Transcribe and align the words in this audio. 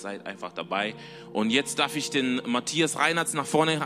seid 0.00 0.26
einfach 0.26 0.52
dabei. 0.52 0.94
Und 1.32 1.50
jetzt 1.50 1.78
darf 1.78 1.96
ich 1.96 2.10
den 2.10 2.40
Matthias 2.46 2.98
Reinhardt 2.98 3.34
nach 3.34 3.46
vorne 3.46 3.80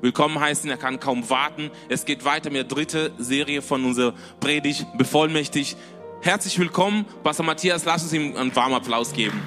willkommen 0.00 0.40
heißen. 0.40 0.68
Er 0.70 0.76
kann 0.76 1.00
kaum 1.00 1.28
warten. 1.30 1.70
Es 1.88 2.04
geht 2.04 2.24
weiter 2.24 2.50
mit 2.50 2.56
der 2.56 2.64
dritten 2.64 3.12
Serie 3.22 3.62
von 3.62 3.84
unserer 3.84 4.14
Predigt 4.40 4.86
Bevollmächtigt. 4.96 5.76
Herzlich 6.22 6.58
willkommen, 6.58 7.06
Pastor 7.22 7.46
Matthias. 7.46 7.84
Lass 7.84 8.02
uns 8.02 8.12
ihm 8.12 8.36
einen 8.36 8.54
warmen 8.54 8.74
Applaus 8.74 9.12
geben. 9.12 9.40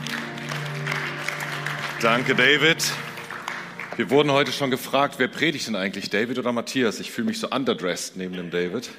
Danke, 2.01 2.35
David. 2.35 2.83
Wir 3.95 4.09
wurden 4.09 4.31
heute 4.31 4.51
schon 4.51 4.71
gefragt, 4.71 5.15
wer 5.19 5.27
predigt 5.27 5.67
denn 5.67 5.75
eigentlich, 5.75 6.09
David 6.09 6.39
oder 6.39 6.51
Matthias? 6.51 6.99
Ich 6.99 7.11
fühle 7.11 7.27
mich 7.27 7.39
so 7.39 7.47
underdressed 7.49 8.17
neben 8.17 8.35
dem 8.35 8.49
David. 8.49 8.89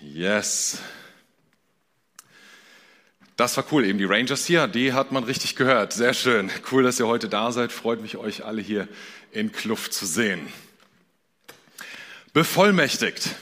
Yes. 0.00 0.78
Das 3.36 3.56
war 3.56 3.64
cool, 3.72 3.84
eben 3.84 3.98
die 3.98 4.04
Rangers 4.04 4.46
hier, 4.46 4.68
die 4.68 4.92
hat 4.92 5.10
man 5.10 5.24
richtig 5.24 5.56
gehört. 5.56 5.92
Sehr 5.92 6.14
schön. 6.14 6.50
Cool, 6.70 6.84
dass 6.84 7.00
ihr 7.00 7.08
heute 7.08 7.28
da 7.28 7.50
seid. 7.50 7.72
Freut 7.72 8.00
mich, 8.00 8.16
euch 8.16 8.44
alle 8.44 8.62
hier 8.62 8.86
in 9.32 9.50
Kluft 9.50 9.92
zu 9.92 10.06
sehen. 10.06 10.46
Bevollmächtigt. 12.32 13.34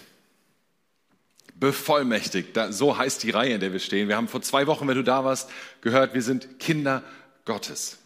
Bevollmächtigt. 1.54 2.58
So 2.70 2.96
heißt 2.96 3.22
die 3.22 3.30
Reihe, 3.30 3.54
in 3.54 3.60
der 3.60 3.72
wir 3.72 3.80
stehen. 3.80 4.08
Wir 4.08 4.16
haben 4.16 4.28
vor 4.28 4.40
zwei 4.40 4.66
Wochen, 4.66 4.88
wenn 4.88 4.96
du 4.96 5.04
da 5.04 5.24
warst, 5.24 5.50
gehört, 5.82 6.14
wir 6.14 6.22
sind 6.22 6.58
Kinder 6.58 7.02
Gottes. 7.44 7.98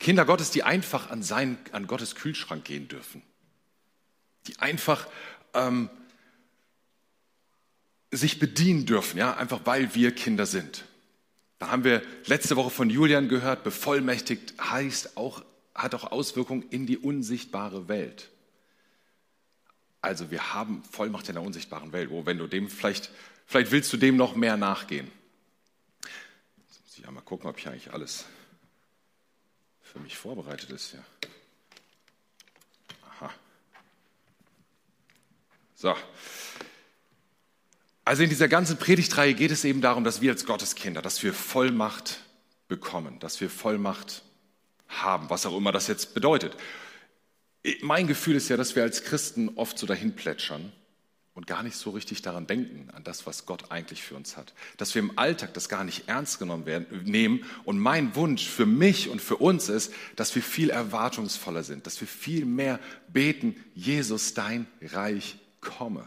Kinder 0.00 0.24
Gottes, 0.24 0.50
die 0.50 0.62
einfach 0.62 1.10
an, 1.10 1.22
sein, 1.22 1.58
an 1.72 1.86
Gottes 1.86 2.14
Kühlschrank 2.14 2.64
gehen 2.64 2.88
dürfen. 2.88 3.22
Die 4.46 4.58
einfach 4.58 5.06
ähm, 5.52 5.90
sich 8.16 8.38
bedienen 8.38 8.86
dürfen, 8.86 9.18
ja, 9.18 9.36
einfach 9.36 9.60
weil 9.64 9.94
wir 9.94 10.14
Kinder 10.14 10.46
sind. 10.46 10.84
Da 11.58 11.70
haben 11.70 11.84
wir 11.84 12.02
letzte 12.26 12.56
Woche 12.56 12.70
von 12.70 12.90
Julian 12.90 13.28
gehört, 13.28 13.64
bevollmächtigt 13.64 14.54
heißt 14.60 15.16
auch, 15.16 15.42
hat 15.74 15.94
auch 15.94 16.12
Auswirkungen 16.12 16.68
in 16.70 16.86
die 16.86 16.98
unsichtbare 16.98 17.88
Welt. 17.88 18.30
Also 20.00 20.30
wir 20.30 20.52
haben 20.52 20.82
Vollmacht 20.84 21.28
in 21.28 21.34
der 21.34 21.42
unsichtbaren 21.42 21.92
Welt, 21.92 22.10
wo 22.10 22.26
wenn 22.26 22.38
du 22.38 22.46
dem 22.46 22.68
vielleicht, 22.68 23.10
vielleicht 23.46 23.70
willst 23.70 23.92
du 23.92 23.96
dem 23.96 24.16
noch 24.16 24.36
mehr 24.36 24.56
nachgehen. 24.56 25.10
Jetzt 26.68 26.82
muss 26.84 26.98
ich 26.98 27.08
einmal 27.08 27.22
gucken, 27.22 27.48
ob 27.48 27.58
hier 27.58 27.72
eigentlich 27.72 27.92
alles 27.92 28.26
für 29.80 30.00
mich 30.00 30.16
vorbereitet 30.18 30.70
ist. 30.70 30.92
Ja. 30.92 31.04
Aha. 33.08 33.30
So. 35.74 35.94
Also 38.04 38.22
in 38.22 38.28
dieser 38.28 38.48
ganzen 38.48 38.76
Predigtreihe 38.76 39.34
geht 39.34 39.50
es 39.50 39.64
eben 39.64 39.80
darum, 39.80 40.04
dass 40.04 40.20
wir 40.20 40.32
als 40.32 40.44
Gotteskinder, 40.44 41.00
dass 41.00 41.22
wir 41.22 41.32
Vollmacht 41.32 42.20
bekommen, 42.68 43.18
dass 43.18 43.40
wir 43.40 43.48
Vollmacht 43.48 44.22
haben, 44.88 45.30
was 45.30 45.46
auch 45.46 45.56
immer 45.56 45.72
das 45.72 45.86
jetzt 45.86 46.14
bedeutet. 46.14 46.56
Mein 47.80 48.06
Gefühl 48.06 48.36
ist 48.36 48.50
ja, 48.50 48.58
dass 48.58 48.76
wir 48.76 48.82
als 48.82 49.04
Christen 49.04 49.52
oft 49.56 49.78
so 49.78 49.86
dahin 49.86 50.14
plätschern 50.14 50.70
und 51.32 51.46
gar 51.46 51.62
nicht 51.62 51.76
so 51.76 51.90
richtig 51.90 52.20
daran 52.20 52.46
denken, 52.46 52.90
an 52.92 53.04
das, 53.04 53.26
was 53.26 53.46
Gott 53.46 53.70
eigentlich 53.70 54.02
für 54.02 54.14
uns 54.14 54.36
hat. 54.36 54.52
Dass 54.76 54.94
wir 54.94 55.00
im 55.00 55.18
Alltag 55.18 55.54
das 55.54 55.70
gar 55.70 55.82
nicht 55.82 56.06
ernst 56.06 56.38
genommen 56.38 56.66
werden, 56.66 57.04
nehmen. 57.04 57.44
Und 57.64 57.78
mein 57.78 58.14
Wunsch 58.14 58.46
für 58.46 58.66
mich 58.66 59.08
und 59.08 59.20
für 59.20 59.36
uns 59.36 59.70
ist, 59.70 59.92
dass 60.14 60.34
wir 60.34 60.42
viel 60.42 60.68
erwartungsvoller 60.68 61.64
sind, 61.64 61.86
dass 61.86 62.00
wir 62.00 62.06
viel 62.06 62.44
mehr 62.44 62.78
beten, 63.08 63.56
Jesus, 63.74 64.34
dein 64.34 64.66
Reich 64.82 65.36
komme. 65.60 66.06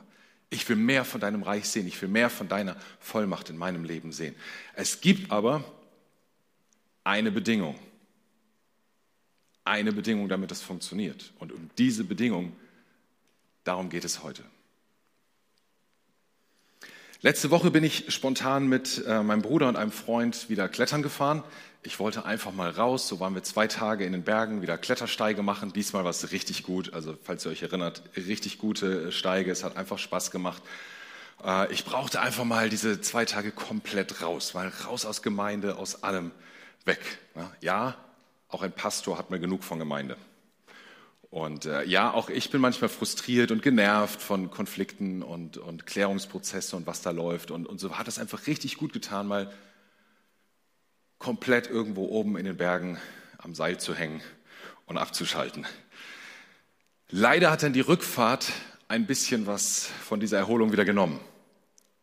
Ich 0.50 0.68
will 0.70 0.78
mehr 0.78 1.04
von 1.04 1.20
deinem 1.20 1.44
Reich 1.44 1.68
sehen. 1.68 1.88
Ich 1.88 2.02
will 2.02 2.10
mehr 2.10 2.30
von 2.30 2.48
deiner 2.48 2.78
Vollmacht 3.00 3.50
in 3.50 3.58
meinem 3.58 3.84
Leben 3.84 4.12
sehen. 4.12 4.36
Es 4.74 5.02
gibt 5.02 5.32
aber 5.32 5.64
eine 7.04 7.32
Bedingung. 7.32 7.78
Eine 9.66 9.92
Bedingung, 9.92 10.30
damit 10.30 10.52
das 10.52 10.62
funktioniert. 10.62 11.34
Und 11.40 11.52
um 11.52 11.70
diese 11.78 12.06
Bedingung, 12.06 12.56
darum 13.66 13.90
geht 13.90 14.06
es 14.06 14.24
heute. 14.24 14.44
Letzte 17.22 17.50
Woche 17.50 17.72
bin 17.72 17.84
ich 17.84 18.14
spontan 18.14 18.68
mit 18.68 19.04
äh, 19.08 19.24
meinem 19.24 19.42
Bruder 19.42 19.68
und 19.68 19.76
einem 19.76 19.92
Freund 19.92 20.50
wieder 20.50 20.70
klettern 20.70 21.02
gefahren. 21.02 21.44
Ich 21.82 22.00
wollte 22.00 22.26
einfach 22.26 22.54
mal 22.54 22.70
raus. 22.70 23.08
So 23.08 23.20
waren 23.20 23.34
wir 23.34 23.42
zwei 23.42 23.66
Tage 23.66 24.06
in 24.06 24.12
den 24.12 24.22
Bergen, 24.22 24.62
wieder 24.62 24.78
Klettersteige 24.78 25.42
machen. 25.42 25.74
Diesmal 25.74 26.04
war 26.04 26.12
es 26.12 26.32
richtig 26.32 26.62
gut. 26.62 26.94
Also, 26.94 27.18
falls 27.24 27.44
ihr 27.44 27.52
euch 27.52 27.64
erinnert, 27.64 28.04
richtig 28.16 28.60
gute 28.60 29.12
Steige. 29.12 29.50
Es 29.50 29.64
hat 29.64 29.78
einfach 29.78 29.98
Spaß 29.98 30.30
gemacht. 30.30 30.62
Äh, 31.44 31.74
ich 31.74 31.86
brauchte 31.86 32.22
einfach 32.22 32.46
mal 32.46 32.70
diese 32.70 33.02
zwei 33.02 33.26
Tage 33.26 33.52
komplett 33.52 34.22
raus, 34.22 34.54
mal 34.54 34.72
raus 34.86 35.04
aus 35.04 35.24
Gemeinde, 35.24 35.78
aus 35.78 36.04
allem 36.04 36.30
weg. 36.86 37.00
Ja, 37.62 37.96
auch 38.48 38.62
ein 38.62 38.72
Pastor 38.72 39.18
hat 39.18 39.32
mir 39.32 39.40
genug 39.40 39.64
von 39.64 39.80
Gemeinde. 39.80 40.18
Und 41.30 41.66
äh, 41.66 41.84
ja, 41.84 42.14
auch 42.14 42.30
ich 42.30 42.50
bin 42.52 42.62
manchmal 42.62 42.90
frustriert 42.90 43.52
und 43.52 43.62
genervt 43.62 44.22
von 44.22 44.50
Konflikten 44.50 45.22
und, 45.22 45.58
und 45.58 45.86
Klärungsprozessen 45.86 46.78
und 46.78 46.88
was 46.88 47.02
da 47.02 47.12
läuft. 47.12 47.52
Und, 47.52 47.66
und 47.66 47.80
so 47.80 47.98
hat 47.98 48.08
es 48.08 48.18
einfach 48.18 48.48
richtig 48.48 48.78
gut 48.78 48.94
getan, 48.94 49.28
mal 49.28 49.52
komplett 51.20 51.70
irgendwo 51.70 52.06
oben 52.06 52.38
in 52.38 52.46
den 52.46 52.58
Bergen 52.58 52.98
am 53.40 53.56
Seil 53.56 53.80
zu 53.80 53.94
hängen 53.94 54.22
und 54.86 54.98
abzuschalten. 54.98 55.66
Leider 57.10 57.52
hat 57.52 57.64
dann 57.64 57.74
die 57.74 57.82
Rückfahrt 57.82 58.52
ein 58.88 59.06
bisschen 59.06 59.48
was 59.48 59.90
von 60.04 60.20
dieser 60.20 60.38
Erholung 60.38 60.72
wieder 60.72 60.86
genommen. 60.86 61.20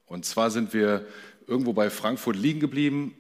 Und 0.07 0.27
zwar 0.27 0.51
sind 0.51 0.75
wir 0.75 1.07
irgendwo 1.47 1.73
bei 1.73 1.91
Frankfurt 1.91 2.37
liegen 2.37 2.61
geblieben, 2.61 3.15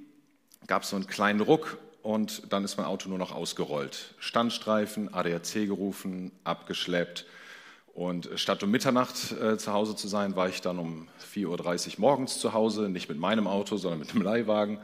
gab 0.66 0.82
es 0.82 0.90
so 0.90 0.96
einen 0.96 1.06
kleinen 1.06 1.40
Ruck 1.40 1.78
und 2.04 2.52
dann 2.52 2.64
ist 2.64 2.76
mein 2.76 2.84
Auto 2.84 3.08
nur 3.08 3.16
noch 3.16 3.34
ausgerollt. 3.34 4.14
Standstreifen, 4.18 5.14
ADAC 5.14 5.66
gerufen, 5.66 6.32
abgeschleppt. 6.44 7.24
Und 7.94 8.28
statt 8.36 8.62
um 8.62 8.70
Mitternacht 8.70 9.32
äh, 9.32 9.56
zu 9.56 9.72
Hause 9.72 9.96
zu 9.96 10.06
sein, 10.06 10.36
war 10.36 10.50
ich 10.50 10.60
dann 10.60 10.78
um 10.78 11.08
4.30 11.34 11.94
Uhr 11.94 12.00
morgens 12.00 12.38
zu 12.38 12.52
Hause, 12.52 12.90
nicht 12.90 13.08
mit 13.08 13.18
meinem 13.18 13.46
Auto, 13.46 13.78
sondern 13.78 14.00
mit 14.00 14.10
einem 14.10 14.20
Leihwagen. 14.20 14.80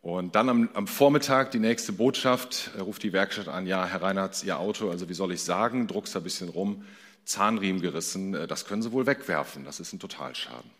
Und 0.00 0.36
dann 0.36 0.48
am, 0.48 0.70
am 0.72 0.86
Vormittag 0.86 1.50
die 1.50 1.58
nächste 1.58 1.92
Botschaft, 1.92 2.70
er 2.78 2.84
ruft 2.84 3.02
die 3.02 3.12
Werkstatt 3.12 3.48
an, 3.48 3.66
ja, 3.66 3.84
Herr 3.84 4.00
Reinhardt, 4.00 4.42
Ihr 4.42 4.58
Auto, 4.58 4.88
also 4.88 5.10
wie 5.10 5.14
soll 5.14 5.32
ich 5.32 5.42
sagen, 5.42 5.86
druckst 5.86 6.16
ein 6.16 6.22
bisschen 6.22 6.48
rum, 6.48 6.82
Zahnriemen 7.26 7.82
gerissen, 7.82 8.34
äh, 8.34 8.46
das 8.46 8.64
können 8.64 8.80
Sie 8.80 8.92
wohl 8.92 9.04
wegwerfen, 9.04 9.66
das 9.66 9.80
ist 9.80 9.92
ein 9.92 9.98
Totalschaden. 9.98 10.70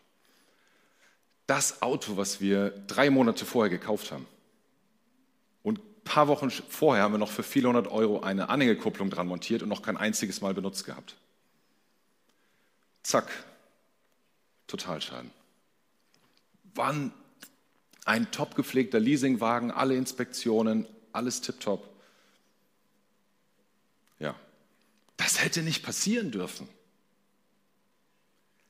Das 1.47 1.83
Auto, 1.83 2.17
was 2.17 2.41
wir 2.41 2.71
drei 2.87 3.11
Monate 3.11 3.45
vorher 3.45 3.69
gekauft 3.69 4.13
haben, 4.13 4.27
paar 6.09 6.27
Wochen 6.27 6.51
vorher 6.51 7.05
haben 7.05 7.13
wir 7.13 7.19
noch 7.19 7.31
für 7.31 7.43
viele 7.43 7.69
hundert 7.69 7.89
Euro 7.89 8.21
eine 8.21 8.49
Anhängekupplung 8.49 9.11
dran 9.11 9.27
montiert 9.27 9.63
und 9.63 9.69
noch 9.69 9.83
kein 9.83 9.99
einziges 9.99 10.41
Mal 10.41 10.55
benutzt 10.55 10.87
gehabt. 10.87 11.17
Zack, 13.03 13.31
Totalschaden. 14.67 15.31
Wann 16.75 17.13
ein 18.07 18.31
top 18.31 18.55
gepflegter 18.55 18.99
Leasingwagen, 18.99 19.71
alle 19.71 19.97
Inspektionen, 19.97 20.87
alles 21.13 21.43
tipptopp. 21.43 21.87
Ja, 24.19 24.35
das 25.19 25.45
hätte 25.45 25.63
nicht 25.63 25.83
passieren 25.83 26.31
dürfen. 26.31 26.67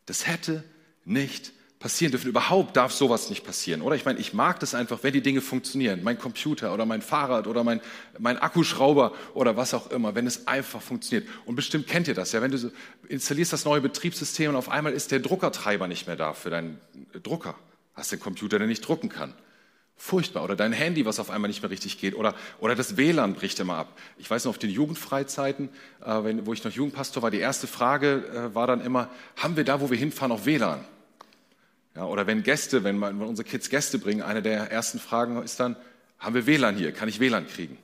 Das 0.07 0.27
hätte 0.27 0.65
nicht 1.05 1.53
passieren 1.79 2.11
dürfen. 2.11 2.29
Überhaupt 2.29 2.77
darf 2.77 2.93
sowas 2.93 3.31
nicht 3.31 3.45
passieren, 3.45 3.83
oder? 3.83 3.95
Ich 3.95 4.05
meine, 4.05 4.19
ich 4.19 4.35
mag 4.35 4.59
das 4.61 4.75
einfach, 4.75 4.99
wenn 5.03 5.13
die 5.13 5.21
Dinge 5.21 5.41
funktionieren. 5.41 6.01
Mein 6.03 6.19
Computer 6.19 6.75
oder 6.75 6.87
mein 6.87 7.03
Fahrrad 7.03 7.47
oder 7.47 7.63
mein, 7.63 7.81
mein 8.19 8.39
Akkuschrauber 8.39 9.13
oder 9.35 9.57
was 9.57 9.75
auch 9.75 9.91
immer, 9.91 10.15
wenn 10.15 10.27
es 10.27 10.49
einfach 10.49 10.83
funktioniert. 10.83 11.29
Und 11.45 11.55
bestimmt 11.55 11.87
kennt 11.87 12.09
ihr 12.09 12.15
das, 12.15 12.33
ja? 12.33 12.43
Wenn 12.43 12.51
du 12.51 12.73
installierst 13.09 13.53
das 13.53 13.65
neue 13.65 13.81
Betriebssystem 13.81 14.51
und 14.51 14.57
auf 14.57 14.71
einmal 14.71 14.93
ist 14.93 15.13
der 15.13 15.21
Druckertreiber 15.21 15.87
nicht 15.87 16.07
mehr 16.07 16.17
da 16.17 16.33
für 16.33 16.51
deinen 16.51 16.81
Drucker. 17.23 17.55
Hast 17.95 18.13
den 18.13 18.21
Computer, 18.21 18.59
der 18.59 18.67
nicht 18.67 18.87
drucken 18.87 19.09
kann. 19.09 19.35
Furchtbar. 19.97 20.45
Oder 20.45 20.57
dein 20.57 20.73
Handy, 20.73 21.05
was 21.07 21.19
auf 21.19 21.31
einmal 21.31 21.49
nicht 21.49 21.63
mehr 21.63 21.71
richtig 21.71 21.99
geht. 21.99 22.15
Oder, 22.15 22.35
oder 22.61 22.75
das 22.75 22.97
WLAN 22.97 23.35
bricht 23.35 23.59
immer 23.59 23.77
ab. 23.77 23.99
Ich 24.17 24.31
weiß 24.31 24.45
noch, 24.45 24.51
auf 24.51 24.59
den 24.59 24.71
Jugendfreizeiten, 24.71 25.69
äh, 26.05 26.25
wenn, 26.25 26.47
wo 26.47 26.53
ich 26.53 26.63
noch 26.63 26.73
Jugendpastor 26.73 27.23
war, 27.23 27.33
die 27.33 27.41
erste 27.41 27.67
Frage 27.67 28.25
äh, 28.33 28.55
war 28.55 28.67
dann 28.67 28.81
immer, 28.81 29.11
haben 29.37 29.57
wir 29.57 29.65
da, 29.65 29.81
wo 29.81 29.91
wir 29.91 29.97
hinfahren, 29.97 30.33
auch 30.33 30.45
WLAN? 30.45 30.85
Ja, 31.99 32.05
oder 32.05 32.29
wenn 32.29 32.45
Gäste, 32.45 32.85
wenn, 32.85 32.97
man, 32.97 33.19
wenn 33.19 33.27
unsere 33.27 33.47
Kids 33.47 33.71
Gäste 33.71 33.99
bringen, 33.99 34.23
eine 34.23 34.41
der 34.41 34.71
ersten 34.71 35.01
Fragen 35.01 35.43
ist 35.43 35.59
dann, 35.59 35.75
haben 36.21 36.37
wir 36.37 36.47
WLAN 36.47 36.77
hier? 36.77 36.93
Kann 36.93 37.09
ich 37.09 37.19
WLAN 37.19 37.49
kriegen? 37.49 37.77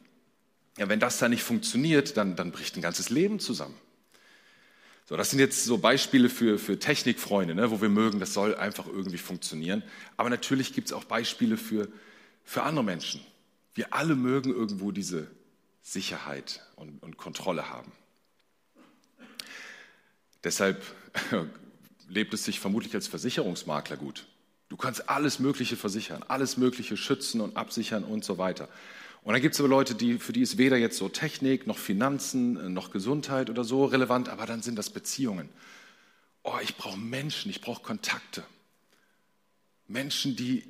Ja, 0.79 0.89
wenn 0.89 1.01
das 1.01 1.19
dann 1.19 1.33
nicht 1.33 1.43
funktioniert, 1.43 2.17
dann, 2.17 2.37
dann 2.37 2.53
bricht 2.53 2.77
ein 2.77 2.81
ganzes 2.81 3.11
Leben 3.11 3.41
zusammen. 3.41 3.75
So, 5.07 5.17
das 5.17 5.31
sind 5.31 5.41
jetzt 5.41 5.65
so 5.65 5.79
Beispiele 5.79 6.29
für, 6.29 6.61
für 6.61 6.79
Technikfreunde, 6.79 7.57
ne, 7.57 7.73
wo 7.73 7.83
wir 7.83 7.89
mögen, 7.89 8.21
das 8.21 8.33
soll 8.35 8.55
einfach 8.55 8.87
irgendwie 8.87 9.19
funktionieren. 9.19 9.83
Aber 10.17 10.31
natürlich 10.31 10.75
gibt 10.75 10.87
es 10.87 10.93
auch 10.93 11.03
Beispiele 11.03 11.57
für, 11.57 11.89
für 12.45 12.63
andere 12.63 12.85
Menschen. 12.85 13.21
Wir 13.75 13.95
alle 13.95 14.15
mögen 14.15 14.51
irgendwo 14.55 14.93
diese 14.93 15.27
Sicherheit 15.83 16.65
und, 16.77 17.03
und 17.03 17.17
Kontrolle 17.17 17.69
haben. 17.69 17.91
Deshalb 20.45 20.81
lebt 22.09 22.35
es 22.35 22.45
sich 22.45 22.61
vermutlich 22.61 22.95
als 22.95 23.07
Versicherungsmakler 23.07 23.97
gut. 23.97 24.27
Du 24.69 24.77
kannst 24.77 25.09
alles 25.09 25.39
Mögliche 25.39 25.77
versichern, 25.77 26.25
alles 26.29 26.57
Mögliche 26.57 26.97
schützen 26.97 27.41
und 27.41 27.57
absichern 27.57 28.05
und 28.05 28.25
so 28.25 28.39
weiter. 28.39 28.69
Und 29.23 29.33
dann 29.33 29.41
gibt 29.41 29.55
es 29.55 29.61
aber 29.61 29.69
Leute, 29.69 29.95
die, 29.95 30.19
für 30.19 30.33
die 30.33 30.43
ist 30.43 30.59
weder 30.59 30.77
jetzt 30.77 30.99
so 30.99 31.09
Technik 31.09 31.67
noch 31.67 31.79
Finanzen 31.79 32.75
noch 32.75 32.91
Gesundheit 32.91 33.49
oder 33.49 33.65
so 33.65 33.85
relevant, 33.85 34.29
aber 34.29 34.47
dann 34.47 34.63
sind 34.63 34.77
das 34.77 34.91
Beziehungen. 34.91 35.49
Oh, 36.43 36.59
ich 36.63 36.77
brauche 36.77 36.99
Menschen, 36.99 37.51
ich 37.51 37.63
brauche 37.63 37.83
Kontakte. 37.83 38.43
Menschen, 39.89 40.37
die, 40.37 40.65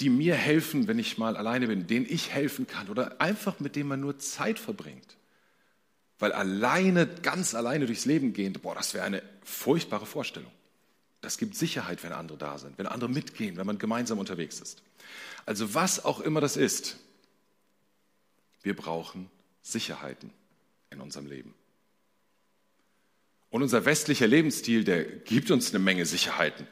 die 0.00 0.10
mir 0.10 0.34
helfen, 0.34 0.88
wenn 0.88 0.98
ich 0.98 1.18
mal 1.18 1.36
alleine 1.36 1.68
bin, 1.68 1.86
denen 1.86 2.06
ich 2.08 2.30
helfen 2.30 2.66
kann 2.66 2.88
oder 2.88 3.20
einfach 3.20 3.60
mit 3.60 3.76
denen 3.76 3.88
man 3.88 4.00
nur 4.00 4.18
Zeit 4.18 4.58
verbringt. 4.58 5.16
Weil 6.18 6.32
alleine, 6.32 7.06
ganz 7.06 7.54
alleine 7.54 7.86
durchs 7.86 8.06
Leben 8.06 8.32
gehen, 8.32 8.54
boah, 8.54 8.74
das 8.74 8.94
wäre 8.94 9.04
eine 9.04 9.22
furchtbare 9.42 10.06
Vorstellung. 10.06 10.50
Das 11.24 11.38
gibt 11.38 11.56
Sicherheit, 11.56 12.04
wenn 12.04 12.12
andere 12.12 12.36
da 12.36 12.58
sind, 12.58 12.76
wenn 12.76 12.86
andere 12.86 13.08
mitgehen, 13.08 13.56
wenn 13.56 13.66
man 13.66 13.78
gemeinsam 13.78 14.18
unterwegs 14.18 14.60
ist. 14.60 14.82
Also 15.46 15.72
was 15.72 16.04
auch 16.04 16.20
immer 16.20 16.42
das 16.42 16.58
ist, 16.58 16.98
wir 18.62 18.76
brauchen 18.76 19.30
Sicherheiten 19.62 20.30
in 20.90 21.00
unserem 21.00 21.24
Leben. 21.24 21.54
Und 23.48 23.62
unser 23.62 23.86
westlicher 23.86 24.26
Lebensstil, 24.26 24.84
der 24.84 25.02
gibt 25.02 25.50
uns 25.50 25.70
eine 25.70 25.78
Menge 25.78 26.04
Sicherheiten. 26.04 26.66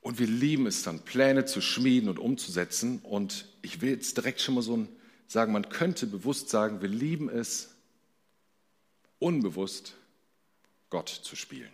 Und 0.00 0.18
wir 0.18 0.26
lieben 0.26 0.66
es 0.66 0.82
dann, 0.82 1.04
Pläne 1.04 1.44
zu 1.44 1.60
schmieden 1.60 2.08
und 2.08 2.18
umzusetzen. 2.18 2.98
Und 3.04 3.46
ich 3.62 3.80
will 3.80 3.90
jetzt 3.90 4.16
direkt 4.16 4.40
schon 4.40 4.56
mal 4.56 4.62
so 4.62 4.88
sagen, 5.28 5.52
man 5.52 5.68
könnte 5.68 6.08
bewusst 6.08 6.48
sagen, 6.48 6.82
wir 6.82 6.88
lieben 6.88 7.28
es, 7.28 7.72
unbewusst 9.20 9.94
Gott 10.90 11.08
zu 11.08 11.36
spielen. 11.36 11.70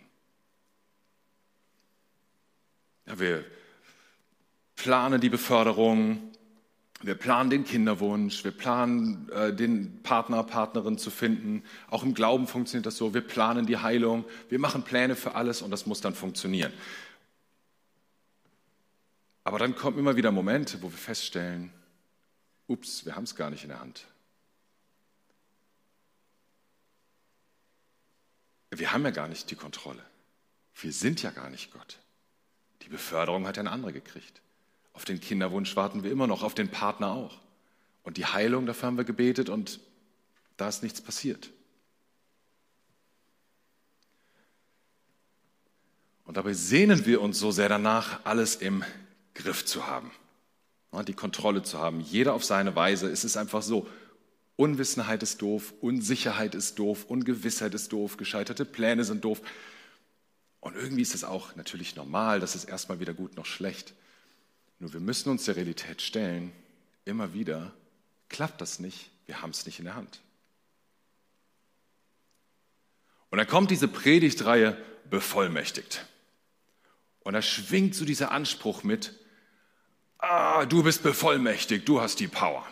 Ja, 3.05 3.19
wir 3.19 3.45
planen 4.75 5.21
die 5.21 5.29
Beförderung, 5.29 6.31
wir 7.03 7.15
planen 7.15 7.49
den 7.49 7.65
Kinderwunsch, 7.65 8.43
wir 8.43 8.51
planen 8.51 9.27
äh, 9.29 9.53
den 9.53 10.03
Partner, 10.03 10.43
Partnerin 10.43 10.97
zu 10.97 11.09
finden. 11.09 11.63
Auch 11.89 12.03
im 12.03 12.13
Glauben 12.13 12.47
funktioniert 12.47 12.85
das 12.85 12.97
so. 12.97 13.13
Wir 13.13 13.21
planen 13.21 13.65
die 13.65 13.77
Heilung, 13.77 14.25
wir 14.49 14.59
machen 14.59 14.83
Pläne 14.83 15.15
für 15.15 15.35
alles 15.35 15.61
und 15.61 15.71
das 15.71 15.85
muss 15.85 16.01
dann 16.01 16.13
funktionieren. 16.13 16.71
Aber 19.43 19.57
dann 19.57 19.75
kommen 19.75 19.97
immer 19.97 20.15
wieder 20.15 20.31
Momente, 20.31 20.81
wo 20.81 20.91
wir 20.91 20.97
feststellen, 20.97 21.73
ups, 22.67 23.05
wir 23.05 23.15
haben 23.15 23.23
es 23.23 23.35
gar 23.35 23.49
nicht 23.49 23.63
in 23.63 23.69
der 23.69 23.79
Hand. 23.79 24.05
Wir 28.69 28.93
haben 28.93 29.03
ja 29.03 29.11
gar 29.11 29.27
nicht 29.27 29.49
die 29.51 29.55
Kontrolle. 29.55 30.03
Wir 30.75 30.93
sind 30.93 31.21
ja 31.21 31.31
gar 31.31 31.49
nicht 31.49 31.73
Gott. 31.73 31.99
Die 32.83 32.89
Beförderung 32.89 33.47
hat 33.47 33.57
ein 33.57 33.67
anderer 33.67 33.91
gekriegt. 33.91 34.41
Auf 34.93 35.05
den 35.05 35.19
Kinderwunsch 35.19 35.75
warten 35.75 36.03
wir 36.03 36.11
immer 36.11 36.27
noch, 36.27 36.43
auf 36.43 36.53
den 36.53 36.69
Partner 36.69 37.11
auch. 37.11 37.37
Und 38.03 38.17
die 38.17 38.25
Heilung, 38.25 38.65
dafür 38.65 38.87
haben 38.87 38.97
wir 38.97 39.03
gebetet 39.03 39.49
und 39.49 39.79
da 40.57 40.67
ist 40.67 40.83
nichts 40.83 41.01
passiert. 41.01 41.49
Und 46.25 46.37
dabei 46.37 46.53
sehnen 46.53 47.05
wir 47.05 47.21
uns 47.21 47.39
so 47.39 47.51
sehr 47.51 47.69
danach, 47.69 48.23
alles 48.23 48.55
im 48.55 48.83
Griff 49.33 49.65
zu 49.65 49.87
haben, 49.87 50.11
die 51.07 51.13
Kontrolle 51.13 51.63
zu 51.63 51.79
haben. 51.79 51.99
Jeder 51.99 52.33
auf 52.33 52.45
seine 52.45 52.75
Weise. 52.75 53.09
Es 53.09 53.23
ist 53.23 53.37
einfach 53.37 53.61
so. 53.61 53.87
Unwissenheit 54.55 55.23
ist 55.23 55.41
doof, 55.41 55.73
Unsicherheit 55.81 56.53
ist 56.53 56.77
doof, 56.77 57.05
Ungewissheit 57.07 57.73
ist 57.73 57.91
doof, 57.91 58.17
gescheiterte 58.17 58.63
Pläne 58.63 59.03
sind 59.03 59.23
doof. 59.25 59.41
Und 60.61 60.75
irgendwie 60.75 61.01
ist 61.01 61.15
es 61.15 61.23
auch 61.23 61.55
natürlich 61.55 61.95
normal, 61.95 62.39
dass 62.39 62.55
es 62.55 62.63
erstmal 62.63 62.99
weder 62.99 63.13
gut 63.13 63.35
noch 63.35 63.45
schlecht. 63.45 63.93
Nur 64.79 64.93
wir 64.93 64.99
müssen 64.99 65.29
uns 65.29 65.45
der 65.45 65.57
Realität 65.57 66.01
stellen, 66.01 66.53
immer 67.03 67.33
wieder 67.33 67.73
klappt 68.29 68.61
das 68.61 68.79
nicht, 68.79 69.09
wir 69.25 69.41
haben 69.41 69.49
es 69.49 69.65
nicht 69.65 69.79
in 69.79 69.85
der 69.85 69.95
Hand. 69.95 70.21
Und 73.29 73.37
dann 73.37 73.47
kommt 73.47 73.71
diese 73.71 73.87
Predigtreihe 73.87 74.77
bevollmächtigt. 75.09 76.05
Und 77.23 77.33
da 77.33 77.41
schwingt 77.41 77.95
so 77.95 78.05
dieser 78.05 78.31
Anspruch 78.31 78.83
mit, 78.83 79.13
ah, 80.17 80.65
du 80.65 80.83
bist 80.83 81.03
bevollmächtigt, 81.03 81.87
du 81.87 82.01
hast 82.01 82.19
die 82.19 82.27
Power. 82.27 82.65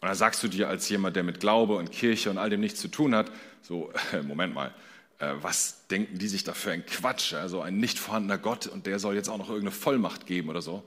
Und 0.00 0.08
dann 0.08 0.14
sagst 0.14 0.42
du 0.42 0.48
dir 0.48 0.68
als 0.68 0.88
jemand, 0.88 1.16
der 1.16 1.24
mit 1.24 1.40
Glaube 1.40 1.76
und 1.76 1.90
Kirche 1.90 2.30
und 2.30 2.38
all 2.38 2.50
dem 2.50 2.60
nichts 2.60 2.80
zu 2.80 2.88
tun 2.88 3.14
hat, 3.14 3.30
so, 3.62 3.92
Moment 4.22 4.54
mal, 4.54 4.74
äh, 5.18 5.34
was 5.40 5.86
denken 5.88 6.18
die 6.18 6.28
sich 6.28 6.44
da 6.44 6.52
für 6.52 6.72
ein 6.72 6.84
Quatsch? 6.84 7.34
Also 7.34 7.60
ein 7.60 7.78
nicht 7.78 7.98
vorhandener 7.98 8.38
Gott 8.38 8.66
und 8.66 8.86
der 8.86 8.98
soll 8.98 9.14
jetzt 9.14 9.28
auch 9.28 9.38
noch 9.38 9.48
irgendeine 9.48 9.72
Vollmacht 9.76 10.26
geben 10.26 10.48
oder 10.48 10.62
so. 10.62 10.86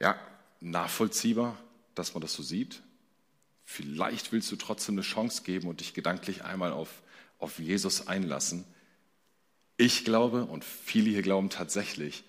Ja, 0.00 0.18
nachvollziehbar, 0.60 1.56
dass 1.94 2.14
man 2.14 2.20
das 2.20 2.34
so 2.34 2.42
sieht. 2.42 2.82
Vielleicht 3.64 4.30
willst 4.32 4.50
du 4.52 4.56
trotzdem 4.56 4.94
eine 4.94 5.02
Chance 5.02 5.42
geben 5.42 5.68
und 5.68 5.80
dich 5.80 5.94
gedanklich 5.94 6.44
einmal 6.44 6.72
auf, 6.72 7.02
auf 7.38 7.58
Jesus 7.58 8.06
einlassen. 8.06 8.64
Ich 9.76 10.04
glaube 10.04 10.44
und 10.44 10.64
viele 10.64 11.10
hier 11.10 11.22
glauben 11.22 11.50
tatsächlich, 11.50 12.24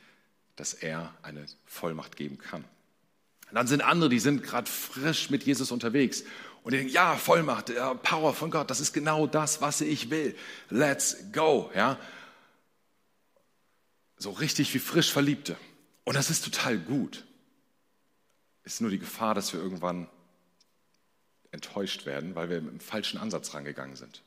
dass 0.56 0.74
er 0.74 1.14
eine 1.22 1.46
Vollmacht 1.66 2.16
geben 2.16 2.40
kann. 2.40 2.66
dann 3.52 3.68
sind 3.68 3.82
andere, 3.82 4.10
die 4.10 4.20
sind 4.20 4.44
gerade 4.44 4.70
frisch 4.70 5.30
mit 5.30 5.44
Jesus 5.44 5.72
unterwegs 5.72 6.24
und 6.68 6.74
die 6.74 6.80
denken, 6.80 6.94
ja, 6.94 7.16
Vollmacht, 7.16 7.70
ja, 7.70 7.94
Power 7.94 8.34
von 8.34 8.52
Gott, 8.52 8.70
das 8.70 8.82
ist 8.82 8.92
genau 8.92 9.26
das, 9.26 9.62
was 9.62 9.80
ich 9.80 10.10
will. 10.10 10.36
Let's 10.70 11.32
go, 11.32 11.72
ja. 11.74 11.98
So 14.18 14.32
richtig 14.32 14.74
wie 14.74 14.80
frisch 14.80 15.10
Verliebte. 15.10 15.56
Und 16.04 16.18
das 16.18 16.30
ist 16.30 16.44
total 16.44 16.78
gut. 16.78 17.24
Ist 18.66 18.82
nur 18.82 18.90
die 18.90 19.00
Gefahr, 19.00 19.34
dass 19.34 19.54
wir 19.54 19.62
irgendwann 19.62 20.10
enttäuscht 21.52 22.06
werden, 22.06 22.36
weil 22.36 22.50
wir 22.50 22.60
mit 22.60 22.74
dem 22.74 22.80
falschen 22.82 23.18
Ansatz 23.18 23.54
rangegangen 23.54 23.96
sind. 23.96 24.22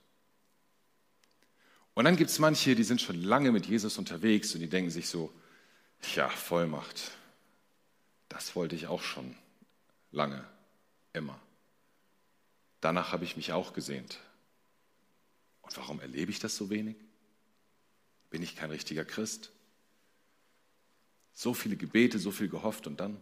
Und 1.92 2.06
dann 2.06 2.16
gibt 2.16 2.31
es 2.31 2.38
manche, 2.38 2.75
die 2.75 2.84
sind 2.84 3.02
schon 3.02 3.22
lange 3.22 3.52
mit 3.52 3.66
Jesus 3.66 3.98
unterwegs 3.98 4.54
und 4.54 4.60
die 4.62 4.70
denken 4.70 4.90
sich 4.90 5.10
so, 5.10 5.31
ja, 6.14 6.31
Vollmacht, 6.31 7.10
das 8.31 8.56
wollte 8.56 8.76
ich 8.76 8.87
auch 8.87 9.02
schon 9.02 9.37
lange, 10.10 10.42
immer. 11.12 11.38
Danach 12.81 13.12
habe 13.12 13.25
ich 13.25 13.37
mich 13.37 13.53
auch 13.53 13.73
gesehnt. 13.73 14.19
Und 15.62 15.77
warum 15.77 16.00
erlebe 16.00 16.31
ich 16.31 16.38
das 16.38 16.56
so 16.56 16.71
wenig? 16.71 16.97
Bin 18.31 18.43
ich 18.43 18.56
kein 18.56 18.71
richtiger 18.71 19.05
Christ? 19.05 19.50
So 21.32 21.55
viele 21.55 21.77
Gebete, 21.77 22.19
so 22.19 22.31
viel 22.31 22.49
gehofft 22.49 22.87
und 22.87 23.00
dann? 23.00 23.21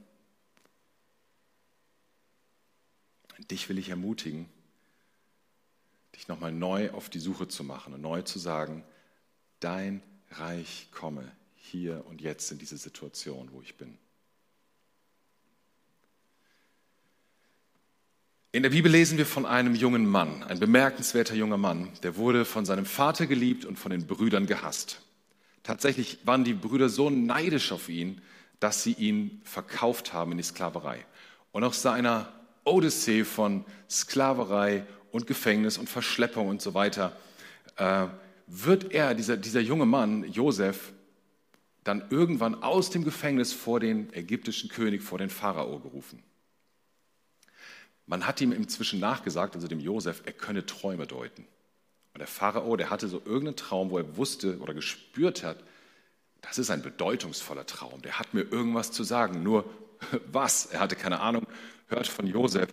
Dich 3.50 3.68
will 3.68 3.78
ich 3.78 3.88
ermutigen, 3.88 4.48
dich 6.14 6.26
nochmal 6.26 6.52
neu 6.52 6.90
auf 6.90 7.08
die 7.08 7.20
Suche 7.20 7.46
zu 7.46 7.62
machen 7.62 7.94
und 7.94 8.00
neu 8.00 8.22
zu 8.22 8.38
sagen, 8.38 8.84
dein 9.60 10.02
Reich 10.30 10.88
komme 10.90 11.30
hier 11.54 12.04
und 12.06 12.20
jetzt 12.20 12.50
in 12.50 12.58
diese 12.58 12.76
Situation, 12.76 13.52
wo 13.52 13.62
ich 13.62 13.76
bin. 13.76 13.96
In 18.50 18.62
der 18.62 18.70
Bibel 18.70 18.90
lesen 18.90 19.18
wir 19.18 19.26
von 19.26 19.44
einem 19.44 19.74
jungen 19.74 20.06
Mann, 20.06 20.42
ein 20.42 20.58
bemerkenswerter 20.58 21.34
junger 21.34 21.58
Mann, 21.58 21.90
der 22.02 22.16
wurde 22.16 22.46
von 22.46 22.64
seinem 22.64 22.86
Vater 22.86 23.26
geliebt 23.26 23.66
und 23.66 23.78
von 23.78 23.90
den 23.90 24.06
Brüdern 24.06 24.46
gehasst. 24.46 25.02
Tatsächlich 25.62 26.20
waren 26.24 26.44
die 26.44 26.54
Brüder 26.54 26.88
so 26.88 27.10
neidisch 27.10 27.72
auf 27.72 27.90
ihn, 27.90 28.22
dass 28.58 28.82
sie 28.82 28.94
ihn 28.94 29.42
verkauft 29.44 30.14
haben 30.14 30.32
in 30.32 30.38
die 30.38 30.44
Sklaverei. 30.44 31.04
Und 31.52 31.62
aus 31.62 31.82
seiner 31.82 32.32
Odyssee 32.64 33.24
von 33.24 33.66
Sklaverei 33.90 34.86
und 35.12 35.26
Gefängnis 35.26 35.76
und 35.76 35.90
Verschleppung 35.90 36.48
und 36.48 36.62
so 36.62 36.72
weiter 36.72 37.14
äh, 37.76 38.06
wird 38.46 38.92
er, 38.92 39.14
dieser, 39.14 39.36
dieser 39.36 39.60
junge 39.60 39.84
Mann, 39.84 40.24
Josef, 40.24 40.94
dann 41.84 42.02
irgendwann 42.08 42.62
aus 42.62 42.88
dem 42.88 43.04
Gefängnis 43.04 43.52
vor 43.52 43.78
den 43.78 44.10
ägyptischen 44.14 44.70
König, 44.70 45.02
vor 45.02 45.18
den 45.18 45.28
Pharao 45.28 45.80
gerufen. 45.80 46.22
Man 48.08 48.26
hat 48.26 48.40
ihm 48.40 48.52
inzwischen 48.52 49.00
nachgesagt, 49.00 49.54
also 49.54 49.68
dem 49.68 49.80
Josef, 49.80 50.22
er 50.24 50.32
könne 50.32 50.64
Träume 50.64 51.06
deuten. 51.06 51.46
Und 52.14 52.20
der 52.20 52.26
Pharao, 52.26 52.74
der 52.74 52.88
hatte 52.88 53.06
so 53.06 53.18
irgendeinen 53.18 53.56
Traum, 53.56 53.90
wo 53.90 53.98
er 53.98 54.16
wusste 54.16 54.58
oder 54.60 54.72
gespürt 54.72 55.44
hat, 55.44 55.62
das 56.40 56.56
ist 56.56 56.70
ein 56.70 56.80
bedeutungsvoller 56.80 57.66
Traum. 57.66 58.00
Der 58.00 58.18
hat 58.18 58.32
mir 58.32 58.42
irgendwas 58.42 58.92
zu 58.92 59.04
sagen. 59.04 59.42
Nur 59.42 59.68
was? 60.32 60.66
Er 60.66 60.80
hatte 60.80 60.96
keine 60.96 61.20
Ahnung. 61.20 61.46
Hört 61.88 62.06
von 62.06 62.26
Josef. 62.26 62.70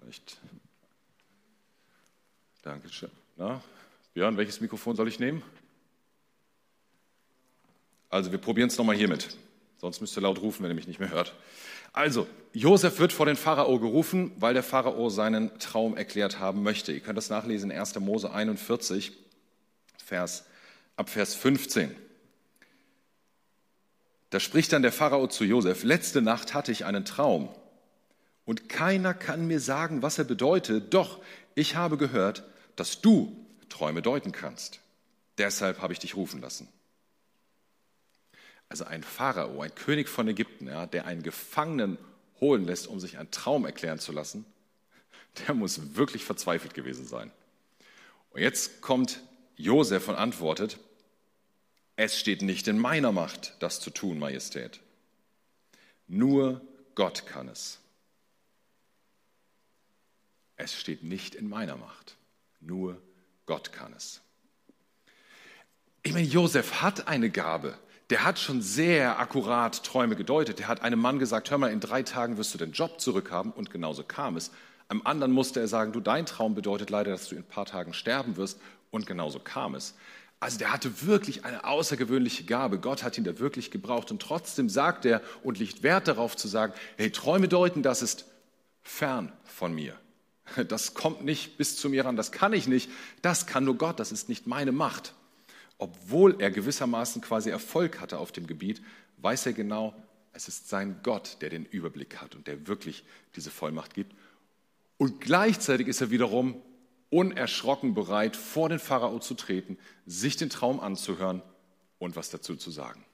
Vielleicht. 0.00 0.40
Dankeschön. 2.62 3.10
Na, 3.36 3.62
Björn, 4.14 4.36
welches 4.36 4.60
Mikrofon 4.60 4.96
soll 4.96 5.06
ich 5.06 5.20
nehmen? 5.20 5.44
Also 8.14 8.30
wir 8.30 8.38
probieren 8.38 8.68
es 8.68 8.78
nochmal 8.78 8.94
hiermit. 8.94 9.36
Sonst 9.78 10.00
müsst 10.00 10.16
ihr 10.16 10.20
laut 10.20 10.40
rufen, 10.40 10.62
wenn 10.62 10.70
ihr 10.70 10.76
mich 10.76 10.86
nicht 10.86 11.00
mehr 11.00 11.10
hört. 11.10 11.34
Also, 11.92 12.28
Josef 12.52 13.00
wird 13.00 13.12
vor 13.12 13.26
den 13.26 13.34
Pharao 13.34 13.80
gerufen, 13.80 14.30
weil 14.38 14.54
der 14.54 14.62
Pharao 14.62 15.08
seinen 15.08 15.58
Traum 15.58 15.96
erklärt 15.96 16.38
haben 16.38 16.62
möchte. 16.62 16.92
Ihr 16.92 17.00
könnt 17.00 17.18
das 17.18 17.28
nachlesen 17.28 17.72
in 17.72 17.78
1. 17.78 17.98
Mose 17.98 18.30
41, 18.30 19.10
Vers, 19.98 20.44
ab 20.94 21.10
Vers 21.10 21.34
15. 21.34 21.92
Da 24.30 24.38
spricht 24.38 24.72
dann 24.72 24.82
der 24.82 24.92
Pharao 24.92 25.26
zu 25.26 25.42
Josef, 25.42 25.82
letzte 25.82 26.22
Nacht 26.22 26.54
hatte 26.54 26.70
ich 26.70 26.84
einen 26.84 27.04
Traum 27.04 27.48
und 28.44 28.68
keiner 28.68 29.12
kann 29.12 29.48
mir 29.48 29.58
sagen, 29.58 30.02
was 30.02 30.18
er 30.18 30.24
bedeutet, 30.24 30.94
doch 30.94 31.20
ich 31.56 31.74
habe 31.74 31.96
gehört, 31.96 32.44
dass 32.76 33.00
du 33.00 33.44
Träume 33.70 34.02
deuten 34.02 34.30
kannst. 34.30 34.78
Deshalb 35.36 35.82
habe 35.82 35.92
ich 35.92 35.98
dich 35.98 36.14
rufen 36.14 36.40
lassen. 36.40 36.68
Also 38.68 38.84
ein 38.84 39.02
Pharao, 39.02 39.60
ein 39.60 39.74
König 39.74 40.08
von 40.08 40.26
Ägypten, 40.28 40.66
ja, 40.66 40.86
der 40.86 41.06
einen 41.06 41.22
Gefangenen 41.22 41.98
holen 42.40 42.64
lässt, 42.64 42.86
um 42.86 42.98
sich 42.98 43.18
einen 43.18 43.30
Traum 43.30 43.64
erklären 43.64 43.98
zu 43.98 44.12
lassen, 44.12 44.44
der 45.46 45.54
muss 45.54 45.96
wirklich 45.96 46.24
verzweifelt 46.24 46.74
gewesen 46.74 47.06
sein. 47.06 47.30
Und 48.30 48.40
jetzt 48.40 48.80
kommt 48.80 49.20
Josef 49.56 50.08
und 50.08 50.16
antwortet, 50.16 50.78
es 51.96 52.18
steht 52.18 52.42
nicht 52.42 52.66
in 52.66 52.78
meiner 52.78 53.12
Macht, 53.12 53.54
das 53.60 53.80
zu 53.80 53.90
tun, 53.90 54.18
Majestät. 54.18 54.80
Nur 56.08 56.60
Gott 56.94 57.26
kann 57.26 57.48
es. 57.48 57.78
Es 60.56 60.78
steht 60.78 61.02
nicht 61.02 61.34
in 61.34 61.48
meiner 61.48 61.76
Macht. 61.76 62.16
Nur 62.60 63.00
Gott 63.46 63.72
kann 63.72 63.92
es. 63.92 64.20
Ich 66.02 66.12
meine, 66.12 66.26
Josef 66.26 66.82
hat 66.82 67.08
eine 67.08 67.30
Gabe. 67.30 67.78
Der 68.14 68.22
hat 68.22 68.38
schon 68.38 68.62
sehr 68.62 69.18
akkurat 69.18 69.82
Träume 69.82 70.14
gedeutet. 70.14 70.60
Der 70.60 70.68
hat 70.68 70.82
einem 70.82 71.00
Mann 71.00 71.18
gesagt, 71.18 71.50
hör 71.50 71.58
mal, 71.58 71.72
in 71.72 71.80
drei 71.80 72.04
Tagen 72.04 72.36
wirst 72.36 72.54
du 72.54 72.58
den 72.58 72.70
Job 72.70 73.00
zurückhaben. 73.00 73.50
Und 73.50 73.72
genauso 73.72 74.04
kam 74.04 74.36
es. 74.36 74.52
Am 74.86 75.02
anderen 75.04 75.32
musste 75.32 75.58
er 75.58 75.66
sagen, 75.66 75.90
du, 75.90 75.98
dein 75.98 76.24
Traum 76.24 76.54
bedeutet 76.54 76.90
leider, 76.90 77.10
dass 77.10 77.28
du 77.28 77.34
in 77.34 77.40
ein 77.40 77.48
paar 77.48 77.66
Tagen 77.66 77.92
sterben 77.92 78.36
wirst. 78.36 78.60
Und 78.92 79.08
genauso 79.08 79.40
kam 79.40 79.74
es. 79.74 79.96
Also 80.38 80.58
der 80.58 80.72
hatte 80.72 81.04
wirklich 81.04 81.44
eine 81.44 81.64
außergewöhnliche 81.64 82.44
Gabe. 82.44 82.78
Gott 82.78 83.02
hat 83.02 83.18
ihn 83.18 83.24
da 83.24 83.40
wirklich 83.40 83.72
gebraucht. 83.72 84.12
Und 84.12 84.22
trotzdem 84.22 84.68
sagt 84.68 85.04
er 85.06 85.20
und 85.42 85.58
legt 85.58 85.82
Wert 85.82 86.06
darauf 86.06 86.36
zu 86.36 86.46
sagen, 86.46 86.72
hey, 86.96 87.10
Träume 87.10 87.48
deuten, 87.48 87.82
das 87.82 88.00
ist 88.00 88.26
fern 88.84 89.32
von 89.42 89.74
mir. 89.74 89.96
Das 90.68 90.94
kommt 90.94 91.24
nicht 91.24 91.58
bis 91.58 91.76
zu 91.76 91.88
mir 91.88 92.04
ran, 92.04 92.14
das 92.14 92.30
kann 92.30 92.52
ich 92.52 92.68
nicht. 92.68 92.90
Das 93.22 93.46
kann 93.46 93.64
nur 93.64 93.76
Gott, 93.76 93.98
das 93.98 94.12
ist 94.12 94.28
nicht 94.28 94.46
meine 94.46 94.70
Macht. 94.70 95.14
Obwohl 95.78 96.40
er 96.40 96.50
gewissermaßen 96.50 97.22
quasi 97.22 97.50
Erfolg 97.50 98.00
hatte 98.00 98.18
auf 98.18 98.32
dem 98.32 98.46
Gebiet, 98.46 98.82
weiß 99.18 99.46
er 99.46 99.52
genau, 99.52 99.94
es 100.32 100.48
ist 100.48 100.68
sein 100.68 101.00
Gott, 101.02 101.38
der 101.40 101.50
den 101.50 101.64
Überblick 101.64 102.20
hat 102.20 102.34
und 102.34 102.46
der 102.46 102.66
wirklich 102.66 103.04
diese 103.36 103.50
Vollmacht 103.50 103.94
gibt. 103.94 104.14
Und 104.96 105.20
gleichzeitig 105.20 105.88
ist 105.88 106.00
er 106.00 106.10
wiederum 106.10 106.60
unerschrocken 107.10 107.94
bereit, 107.94 108.36
vor 108.36 108.68
den 108.68 108.78
Pharao 108.80 109.18
zu 109.20 109.34
treten, 109.34 109.78
sich 110.06 110.36
den 110.36 110.50
Traum 110.50 110.80
anzuhören 110.80 111.42
und 111.98 112.16
was 112.16 112.30
dazu 112.30 112.56
zu 112.56 112.70
sagen. 112.70 113.04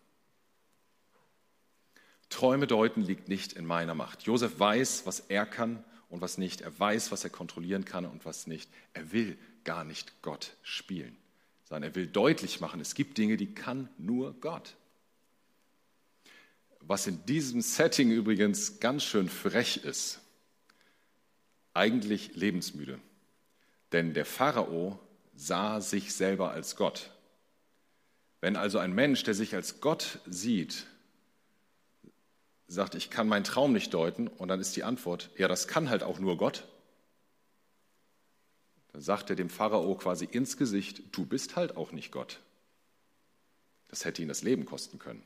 Träume 2.31 2.67
deuten 2.67 3.03
liegt 3.03 3.29
nicht 3.29 3.53
in 3.53 3.67
meiner 3.67 3.95
Macht. 3.95 4.23
Josef 4.23 4.59
weiß, 4.59 5.05
was 5.05 5.21
er 5.21 5.45
kann 5.45 5.85
und 6.09 6.23
was 6.23 6.39
nicht. 6.39 6.61
Er 6.61 6.79
weiß, 6.79 7.13
was 7.13 7.25
er 7.25 7.31
kontrollieren 7.31 7.85
kann 7.85 8.07
und 8.07 8.25
was 8.25 8.47
nicht. 8.47 8.71
Er 8.95 9.13
will 9.13 9.37
gar 9.65 9.85
nicht 9.85 10.23
Gott 10.23 10.57
spielen, 10.63 11.17
sondern 11.71 11.93
er 11.93 11.95
will 11.95 12.09
deutlich 12.09 12.61
machen, 12.61 12.81
es 12.81 12.95
gibt 12.95 13.17
Dinge, 13.17 13.37
die 13.37 13.55
kann 13.55 13.89
nur 13.97 14.35
Gott. 14.41 14.75
Was 16.81 17.07
in 17.07 17.25
diesem 17.27 17.61
Setting 17.61 18.11
übrigens 18.11 18.81
ganz 18.81 19.05
schön 19.05 19.29
frech 19.29 19.85
ist, 19.85 20.19
eigentlich 21.73 22.35
lebensmüde. 22.35 22.99
Denn 23.93 24.15
der 24.15 24.25
Pharao 24.25 24.99
sah 25.37 25.81
sich 25.81 26.13
selber 26.13 26.51
als 26.51 26.75
Gott. 26.75 27.13
Wenn 28.41 28.57
also 28.57 28.79
ein 28.79 28.93
Mensch, 28.93 29.23
der 29.23 29.35
sich 29.35 29.55
als 29.55 29.81
Gott 29.81 30.19
sieht, 30.27 30.87
sagt, 32.67 32.97
ich 32.97 33.11
kann 33.11 33.29
meinen 33.29 33.45
Traum 33.45 33.73
nicht 33.73 33.95
deuten, 33.95 34.27
und 34.27 34.49
dann 34.49 34.61
ist 34.61 34.75
die 34.75 34.83
Antwort, 34.83 35.31
ja, 35.37 35.47
das 35.47 35.69
kann 35.69 35.89
halt 35.89 36.03
auch 36.03 36.19
nur 36.19 36.37
Gott, 36.37 36.67
dann 38.93 39.03
sagt 39.03 39.31
er 39.31 39.37
dem 39.37 39.51
Pharao 39.51 39.95
quasi 39.95 40.25
ins 40.25 40.57
Gesicht, 40.57 41.03
du 41.13 41.25
bist 41.25 41.57
halt 41.57 41.77
auch 41.77 41.93
nicht 41.93 42.13
Gott. 42.13 42.41
Das 43.89 44.05
hätte 44.05 44.23
ihn 44.23 44.29
das 44.29 44.43
Leben 44.43 44.65
kosten 44.65 44.99
können. 44.99 45.23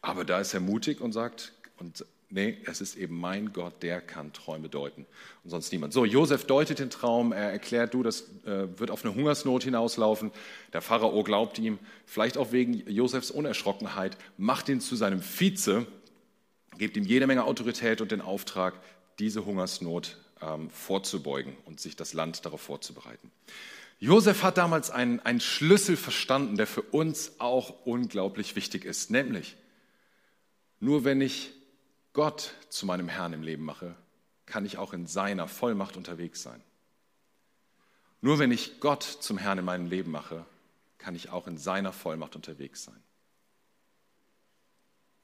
Aber 0.00 0.24
da 0.24 0.40
ist 0.40 0.54
er 0.54 0.60
mutig 0.60 1.00
und 1.00 1.12
sagt, 1.12 1.52
und 1.78 2.04
Nee, 2.28 2.58
es 2.64 2.80
ist 2.80 2.96
eben 2.96 3.20
mein 3.20 3.52
Gott, 3.52 3.84
der 3.84 4.00
kann 4.00 4.32
Träume 4.32 4.68
deuten 4.68 5.06
und 5.44 5.50
sonst 5.50 5.70
niemand. 5.70 5.92
So, 5.92 6.04
Josef 6.04 6.44
deutet 6.44 6.80
den 6.80 6.90
Traum, 6.90 7.30
er 7.30 7.52
erklärt, 7.52 7.94
du, 7.94 8.02
das 8.02 8.22
äh, 8.44 8.66
wird 8.80 8.90
auf 8.90 9.04
eine 9.04 9.14
Hungersnot 9.14 9.62
hinauslaufen. 9.62 10.32
Der 10.72 10.82
Pharao 10.82 11.22
glaubt 11.22 11.56
ihm, 11.60 11.78
vielleicht 12.04 12.36
auch 12.36 12.50
wegen 12.50 12.74
Josefs 12.90 13.30
Unerschrockenheit, 13.30 14.18
macht 14.38 14.68
ihn 14.68 14.80
zu 14.80 14.96
seinem 14.96 15.22
Vize, 15.22 15.86
gibt 16.78 16.96
ihm 16.96 17.04
jede 17.04 17.28
Menge 17.28 17.44
Autorität 17.44 18.00
und 18.00 18.10
den 18.10 18.20
Auftrag, 18.20 18.74
diese 19.20 19.44
Hungersnot 19.44 20.18
ähm, 20.40 20.70
vorzubeugen 20.70 21.56
und 21.64 21.80
sich 21.80 21.96
das 21.96 22.12
Land 22.12 22.44
darauf 22.44 22.60
vorzubereiten. 22.60 23.30
Josef 23.98 24.42
hat 24.42 24.58
damals 24.58 24.90
einen, 24.90 25.20
einen 25.20 25.40
Schlüssel 25.40 25.96
verstanden, 25.96 26.56
der 26.56 26.66
für 26.66 26.82
uns 26.82 27.32
auch 27.38 27.86
unglaublich 27.86 28.54
wichtig 28.54 28.84
ist, 28.84 29.10
nämlich 29.10 29.56
nur 30.80 31.04
wenn 31.04 31.20
ich 31.20 31.52
Gott 32.12 32.52
zu 32.68 32.86
meinem 32.86 33.08
Herrn 33.08 33.32
im 33.32 33.42
Leben 33.42 33.64
mache, 33.64 33.96
kann 34.44 34.64
ich 34.66 34.78
auch 34.78 34.92
in 34.92 35.06
seiner 35.06 35.48
Vollmacht 35.48 35.96
unterwegs 35.96 36.42
sein. 36.42 36.62
Nur 38.20 38.38
wenn 38.38 38.52
ich 38.52 38.80
Gott 38.80 39.02
zum 39.02 39.38
Herrn 39.38 39.58
in 39.58 39.64
meinem 39.64 39.86
Leben 39.86 40.10
mache, 40.10 40.44
kann 40.98 41.14
ich 41.14 41.30
auch 41.30 41.46
in 41.46 41.58
seiner 41.58 41.92
Vollmacht 41.92 42.36
unterwegs 42.36 42.84
sein. 42.84 43.02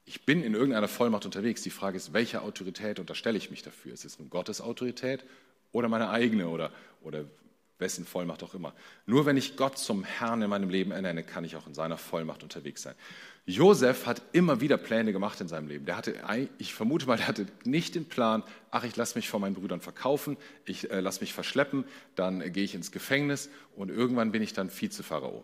Ich 0.05 0.25
bin 0.25 0.43
in 0.43 0.53
irgendeiner 0.53 0.87
Vollmacht 0.87 1.25
unterwegs. 1.25 1.61
Die 1.61 1.69
Frage 1.69 1.97
ist, 1.97 2.13
welche 2.13 2.41
Autorität 2.41 2.99
unterstelle 2.99 3.37
ich 3.37 3.49
mich 3.49 3.63
dafür? 3.63 3.93
Ist 3.93 4.05
es 4.05 4.19
nun 4.19 4.29
Gottes 4.29 4.59
Autorität 4.59 5.23
oder 5.71 5.87
meine 5.87 6.09
eigene 6.09 6.49
oder, 6.49 6.71
oder 7.01 7.25
wessen 7.79 8.05
Vollmacht 8.05 8.43
auch 8.43 8.53
immer? 8.53 8.73
Nur 9.05 9.25
wenn 9.25 9.37
ich 9.37 9.55
Gott 9.55 9.77
zum 9.77 10.03
Herrn 10.03 10.41
in 10.41 10.49
meinem 10.49 10.69
Leben 10.69 10.91
ernenne, 10.91 11.23
kann 11.23 11.45
ich 11.45 11.55
auch 11.55 11.67
in 11.67 11.73
seiner 11.73 11.97
Vollmacht 11.97 12.43
unterwegs 12.43 12.81
sein. 12.81 12.95
Josef 13.45 14.05
hat 14.05 14.21
immer 14.31 14.61
wieder 14.61 14.77
Pläne 14.77 15.11
gemacht 15.11 15.39
in 15.41 15.47
seinem 15.49 15.67
Leben. 15.67 15.85
Der 15.85 15.97
hatte, 15.97 16.15
ich 16.57 16.73
vermute 16.73 17.05
mal, 17.07 17.17
der 17.17 17.27
hatte 17.27 17.47
nicht 17.65 17.95
den 17.95 18.05
Plan, 18.05 18.43
ach, 18.71 18.85
ich 18.85 18.95
lasse 18.95 19.17
mich 19.17 19.29
von 19.29 19.41
meinen 19.41 19.55
Brüdern 19.55 19.81
verkaufen, 19.81 20.37
ich 20.65 20.91
äh, 20.91 21.01
lasse 21.01 21.19
mich 21.19 21.33
verschleppen, 21.33 21.83
dann 22.15 22.41
äh, 22.41 22.49
gehe 22.49 22.63
ich 22.63 22.73
ins 22.73 22.91
Gefängnis 22.91 23.49
und 23.75 23.89
irgendwann 23.89 24.31
bin 24.31 24.41
ich 24.41 24.53
dann 24.53 24.69
Vizepharao. 24.69 25.43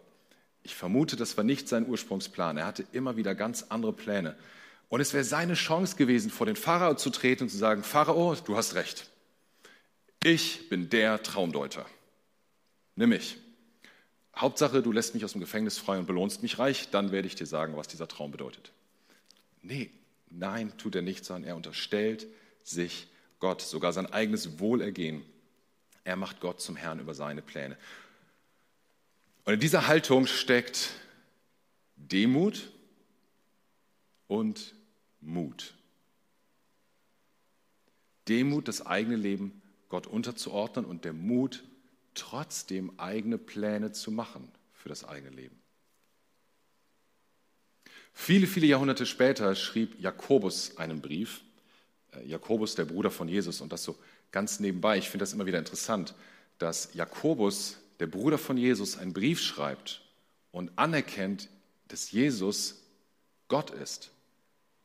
Ich 0.64 0.76
vermute, 0.76 1.16
das 1.16 1.38
war 1.38 1.44
nicht 1.44 1.68
sein 1.68 1.88
Ursprungsplan. 1.88 2.58
Er 2.58 2.66
hatte 2.66 2.86
immer 2.92 3.16
wieder 3.18 3.36
ganz 3.36 3.64
andere 3.70 3.94
Pläne. 3.94 4.36
Und 4.90 5.02
es 5.02 5.14
wäre 5.14 5.24
seine 5.24 5.54
Chance 5.54 5.96
gewesen, 5.96 6.32
vor 6.32 6.46
den 6.46 6.56
Pharao 6.56 6.96
zu 6.96 7.10
treten 7.10 7.44
und 7.44 7.50
zu 7.50 7.58
sagen, 7.58 7.84
Pharao, 7.84 8.36
du 8.36 8.58
hast 8.58 8.76
recht. 8.76 9.10
Ich 10.24 10.68
bin 10.70 10.90
der 10.90 11.24
Traumdeuter. 11.24 11.86
Nimm 12.96 13.10
mich. 13.10 13.38
Hauptsache, 14.36 14.82
du 14.82 14.92
lässt 14.92 15.14
mich 15.14 15.24
aus 15.26 15.34
dem 15.34 15.42
Gefängnis 15.42 15.78
frei 15.78 16.00
und 16.00 16.08
belohnst 16.08 16.42
mich 16.42 16.60
reich, 16.60 16.90
dann 16.90 17.12
werde 17.12 17.28
ich 17.28 17.36
dir 17.36 17.46
sagen, 17.46 17.76
was 17.76 17.88
dieser 17.88 18.08
Traum 18.08 18.32
bedeutet. 18.32 18.72
Nee, 19.62 19.92
nein, 20.30 20.74
tut 20.78 20.96
er 20.96 21.02
nicht, 21.02 21.26
sondern 21.26 21.50
er 21.50 21.56
unterstellt 21.56 22.28
sich 22.64 23.08
Gott, 23.40 23.62
sogar 23.62 23.94
sein 23.94 24.06
eigenes 24.08 24.60
Wohlergehen. 24.60 25.24
Er 26.04 26.16
macht 26.16 26.40
Gott 26.42 26.62
zum 26.62 26.76
Herrn 26.76 27.00
über 27.00 27.14
seine 27.14 27.42
Pläne. 27.42 27.78
Und 29.50 29.56
in 29.56 29.62
dieser 29.62 29.88
Haltung 29.88 30.28
steckt 30.28 30.92
Demut 31.96 32.70
und 34.28 34.76
Mut. 35.22 35.74
Demut, 38.28 38.68
das 38.68 38.86
eigene 38.86 39.16
Leben 39.16 39.60
Gott 39.88 40.06
unterzuordnen 40.06 40.86
und 40.86 41.04
der 41.04 41.14
Mut, 41.14 41.64
trotzdem 42.14 43.00
eigene 43.00 43.40
Pläne 43.40 43.92
zu 43.92 44.12
machen 44.12 44.52
für 44.72 44.88
das 44.88 45.04
eigene 45.04 45.36
Leben. 45.36 45.60
Viele, 48.14 48.46
viele 48.46 48.68
Jahrhunderte 48.68 49.08
später 49.08 49.56
schrieb 49.56 50.00
Jakobus 50.00 50.78
einen 50.78 51.02
Brief, 51.02 51.42
äh, 52.14 52.24
Jakobus, 52.24 52.76
der 52.76 52.86
Bruder 52.86 53.10
von 53.10 53.28
Jesus, 53.28 53.62
und 53.62 53.74
das 53.74 53.84
so 53.84 53.98
ganz 54.32 54.60
nebenbei. 54.60 55.00
Ich 55.00 55.10
finde 55.10 55.24
das 55.24 55.34
immer 55.34 55.48
wieder 55.48 55.58
interessant, 55.58 56.14
dass 56.60 56.94
Jakobus, 56.94 57.80
der 58.00 58.08
Bruder 58.08 58.38
von 58.38 58.58
Jesus, 58.58 58.98
einen 58.98 59.14
Brief 59.14 59.42
schreibt 59.42 60.02
und 60.52 60.72
anerkennt, 60.78 61.50
dass 61.88 62.12
Jesus 62.12 62.82
Gott 63.48 63.72
ist. 63.72 64.12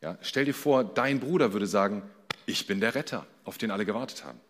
Ja, 0.00 0.18
stell 0.20 0.44
dir 0.44 0.54
vor, 0.54 0.84
dein 0.84 1.20
Bruder 1.20 1.52
würde 1.52 1.66
sagen, 1.66 2.02
ich 2.46 2.66
bin 2.66 2.80
der 2.80 2.94
Retter, 2.94 3.26
auf 3.44 3.58
den 3.58 3.70
alle 3.70 3.86
gewartet 3.86 4.24
haben. 4.24 4.40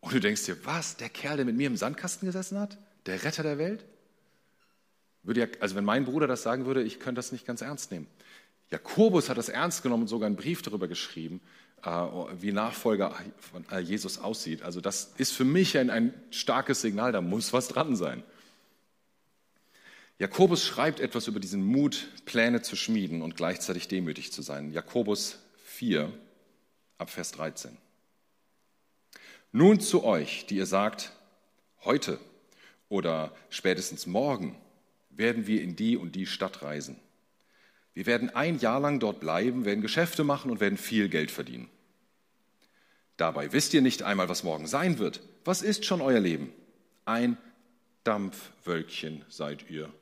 Und 0.00 0.14
du 0.14 0.20
denkst 0.20 0.44
dir, 0.44 0.64
was, 0.64 0.96
der 0.96 1.08
Kerl, 1.08 1.36
der 1.36 1.44
mit 1.44 1.56
mir 1.56 1.66
im 1.66 1.76
Sandkasten 1.76 2.26
gesessen 2.26 2.58
hat? 2.58 2.78
Der 3.06 3.24
Retter 3.24 3.42
der 3.42 3.58
Welt? 3.58 3.84
Würde 5.22 5.40
ja, 5.40 5.46
also 5.60 5.74
wenn 5.74 5.84
mein 5.84 6.04
Bruder 6.04 6.26
das 6.26 6.42
sagen 6.42 6.66
würde, 6.66 6.82
ich 6.82 7.00
könnte 7.00 7.18
das 7.18 7.32
nicht 7.32 7.46
ganz 7.46 7.60
ernst 7.60 7.90
nehmen. 7.90 8.06
Jakobus 8.70 9.28
hat 9.28 9.38
das 9.38 9.48
ernst 9.48 9.82
genommen 9.82 10.04
und 10.04 10.08
sogar 10.08 10.26
einen 10.26 10.36
Brief 10.36 10.62
darüber 10.62 10.88
geschrieben, 10.88 11.40
wie 11.82 12.52
Nachfolger 12.52 13.14
von 13.38 13.64
äh, 13.70 13.78
Jesus 13.78 14.18
aussieht. 14.18 14.62
Also 14.62 14.80
das 14.80 15.12
ist 15.16 15.32
für 15.32 15.44
mich 15.44 15.78
ein, 15.78 15.90
ein 15.90 16.12
starkes 16.30 16.80
Signal, 16.80 17.12
da 17.12 17.20
muss 17.20 17.52
was 17.52 17.68
dran 17.68 17.96
sein. 17.96 18.22
Jakobus 20.18 20.64
schreibt 20.64 20.98
etwas 20.98 21.28
über 21.28 21.38
diesen 21.38 21.62
Mut, 21.62 22.08
Pläne 22.24 22.60
zu 22.60 22.74
schmieden 22.74 23.22
und 23.22 23.36
gleichzeitig 23.36 23.86
demütig 23.86 24.32
zu 24.32 24.42
sein. 24.42 24.72
Jakobus 24.72 25.38
4, 25.64 26.12
ab 26.98 27.10
Vers 27.10 27.30
13. 27.32 27.76
Nun 29.52 29.80
zu 29.80 30.04
euch, 30.04 30.46
die 30.46 30.56
ihr 30.56 30.66
sagt, 30.66 31.12
heute 31.84 32.18
oder 32.88 33.32
spätestens 33.48 34.06
morgen 34.06 34.56
werden 35.10 35.46
wir 35.46 35.62
in 35.62 35.76
die 35.76 35.96
und 35.96 36.16
die 36.16 36.26
Stadt 36.26 36.62
reisen. 36.62 36.98
Wir 37.98 38.06
werden 38.06 38.30
ein 38.30 38.60
Jahr 38.60 38.78
lang 38.78 39.00
dort 39.00 39.18
bleiben, 39.18 39.64
werden 39.64 39.82
Geschäfte 39.82 40.22
machen 40.22 40.52
und 40.52 40.60
werden 40.60 40.78
viel 40.78 41.08
Geld 41.08 41.32
verdienen. 41.32 41.68
Dabei 43.16 43.50
wisst 43.50 43.74
ihr 43.74 43.82
nicht 43.82 44.04
einmal, 44.04 44.28
was 44.28 44.44
morgen 44.44 44.68
sein 44.68 45.00
wird. 45.00 45.20
Was 45.44 45.62
ist 45.62 45.84
schon 45.84 46.00
euer 46.00 46.20
Leben? 46.20 46.52
Ein 47.06 47.36
Dampfwölkchen 48.04 49.24
seid 49.28 49.68
ihr, 49.68 49.92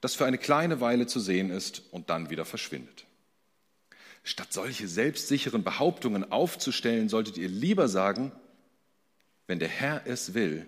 das 0.00 0.14
für 0.14 0.24
eine 0.24 0.38
kleine 0.38 0.80
Weile 0.80 1.06
zu 1.06 1.20
sehen 1.20 1.50
ist 1.50 1.82
und 1.90 2.08
dann 2.08 2.30
wieder 2.30 2.46
verschwindet. 2.46 3.04
Statt 4.24 4.50
solche 4.50 4.88
selbstsicheren 4.88 5.62
Behauptungen 5.62 6.32
aufzustellen, 6.32 7.10
solltet 7.10 7.36
ihr 7.36 7.50
lieber 7.50 7.86
sagen, 7.86 8.32
wenn 9.46 9.58
der 9.58 9.68
Herr 9.68 10.06
es 10.06 10.32
will, 10.32 10.66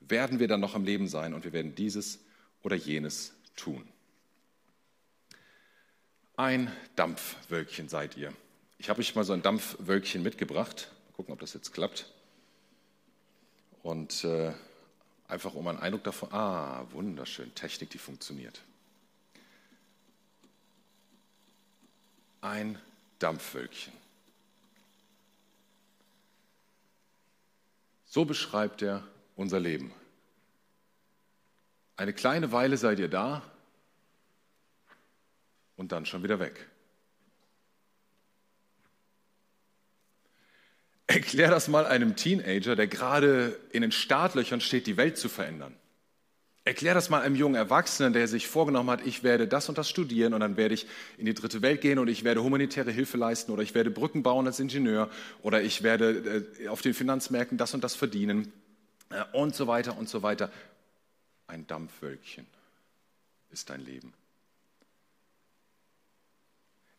werden 0.00 0.40
wir 0.40 0.48
dann 0.48 0.58
noch 0.58 0.74
am 0.74 0.82
Leben 0.82 1.06
sein 1.06 1.32
und 1.32 1.44
wir 1.44 1.52
werden 1.52 1.76
dieses 1.76 2.18
oder 2.60 2.74
jenes 2.74 3.34
tun. 3.54 3.91
Ein 6.42 6.72
Dampfwölkchen 6.96 7.88
seid 7.88 8.16
ihr. 8.16 8.32
Ich 8.76 8.90
habe 8.90 8.98
euch 8.98 9.14
mal 9.14 9.22
so 9.22 9.32
ein 9.32 9.42
Dampfwölkchen 9.42 10.24
mitgebracht. 10.24 10.90
Mal 11.06 11.12
gucken, 11.14 11.32
ob 11.34 11.38
das 11.38 11.54
jetzt 11.54 11.72
klappt. 11.72 12.10
Und 13.84 14.24
äh, 14.24 14.52
einfach 15.28 15.54
um 15.54 15.68
einen 15.68 15.78
Eindruck 15.78 16.02
davon. 16.02 16.32
Ah, 16.32 16.84
wunderschön. 16.90 17.54
Technik, 17.54 17.90
die 17.90 17.98
funktioniert. 17.98 18.60
Ein 22.40 22.76
Dampfwölkchen. 23.20 23.92
So 28.04 28.24
beschreibt 28.24 28.82
er 28.82 29.04
unser 29.36 29.60
Leben. 29.60 29.94
Eine 31.96 32.12
kleine 32.12 32.50
Weile 32.50 32.76
seid 32.78 32.98
ihr 32.98 33.06
da 33.06 33.42
und 35.76 35.92
dann 35.92 36.06
schon 36.06 36.22
wieder 36.22 36.38
weg. 36.38 36.68
Erklär 41.06 41.50
das 41.50 41.68
mal 41.68 41.84
einem 41.84 42.16
Teenager, 42.16 42.74
der 42.74 42.86
gerade 42.86 43.58
in 43.70 43.82
den 43.82 43.92
Startlöchern 43.92 44.60
steht, 44.60 44.86
die 44.86 44.96
Welt 44.96 45.18
zu 45.18 45.28
verändern. 45.28 45.76
Erklär 46.64 46.94
das 46.94 47.10
mal 47.10 47.20
einem 47.20 47.34
jungen 47.34 47.56
Erwachsenen, 47.56 48.12
der 48.12 48.28
sich 48.28 48.46
vorgenommen 48.46 48.88
hat, 48.88 49.04
ich 49.04 49.24
werde 49.24 49.48
das 49.48 49.68
und 49.68 49.78
das 49.78 49.90
studieren 49.90 50.32
und 50.32 50.40
dann 50.40 50.56
werde 50.56 50.74
ich 50.74 50.86
in 51.18 51.26
die 51.26 51.34
dritte 51.34 51.60
Welt 51.60 51.80
gehen 51.80 51.98
und 51.98 52.06
ich 52.06 52.22
werde 52.22 52.42
humanitäre 52.42 52.92
Hilfe 52.92 53.16
leisten 53.16 53.50
oder 53.50 53.64
ich 53.64 53.74
werde 53.74 53.90
Brücken 53.90 54.22
bauen 54.22 54.46
als 54.46 54.60
Ingenieur 54.60 55.10
oder 55.42 55.60
ich 55.60 55.82
werde 55.82 56.46
äh, 56.60 56.68
auf 56.68 56.80
den 56.80 56.94
Finanzmärkten 56.94 57.58
das 57.58 57.74
und 57.74 57.82
das 57.82 57.96
verdienen 57.96 58.52
äh, 59.10 59.24
und 59.32 59.56
so 59.56 59.66
weiter 59.66 59.98
und 59.98 60.08
so 60.08 60.22
weiter. 60.22 60.52
Ein 61.48 61.66
Dampfwölkchen 61.66 62.46
ist 63.50 63.68
dein 63.68 63.84
Leben. 63.84 64.14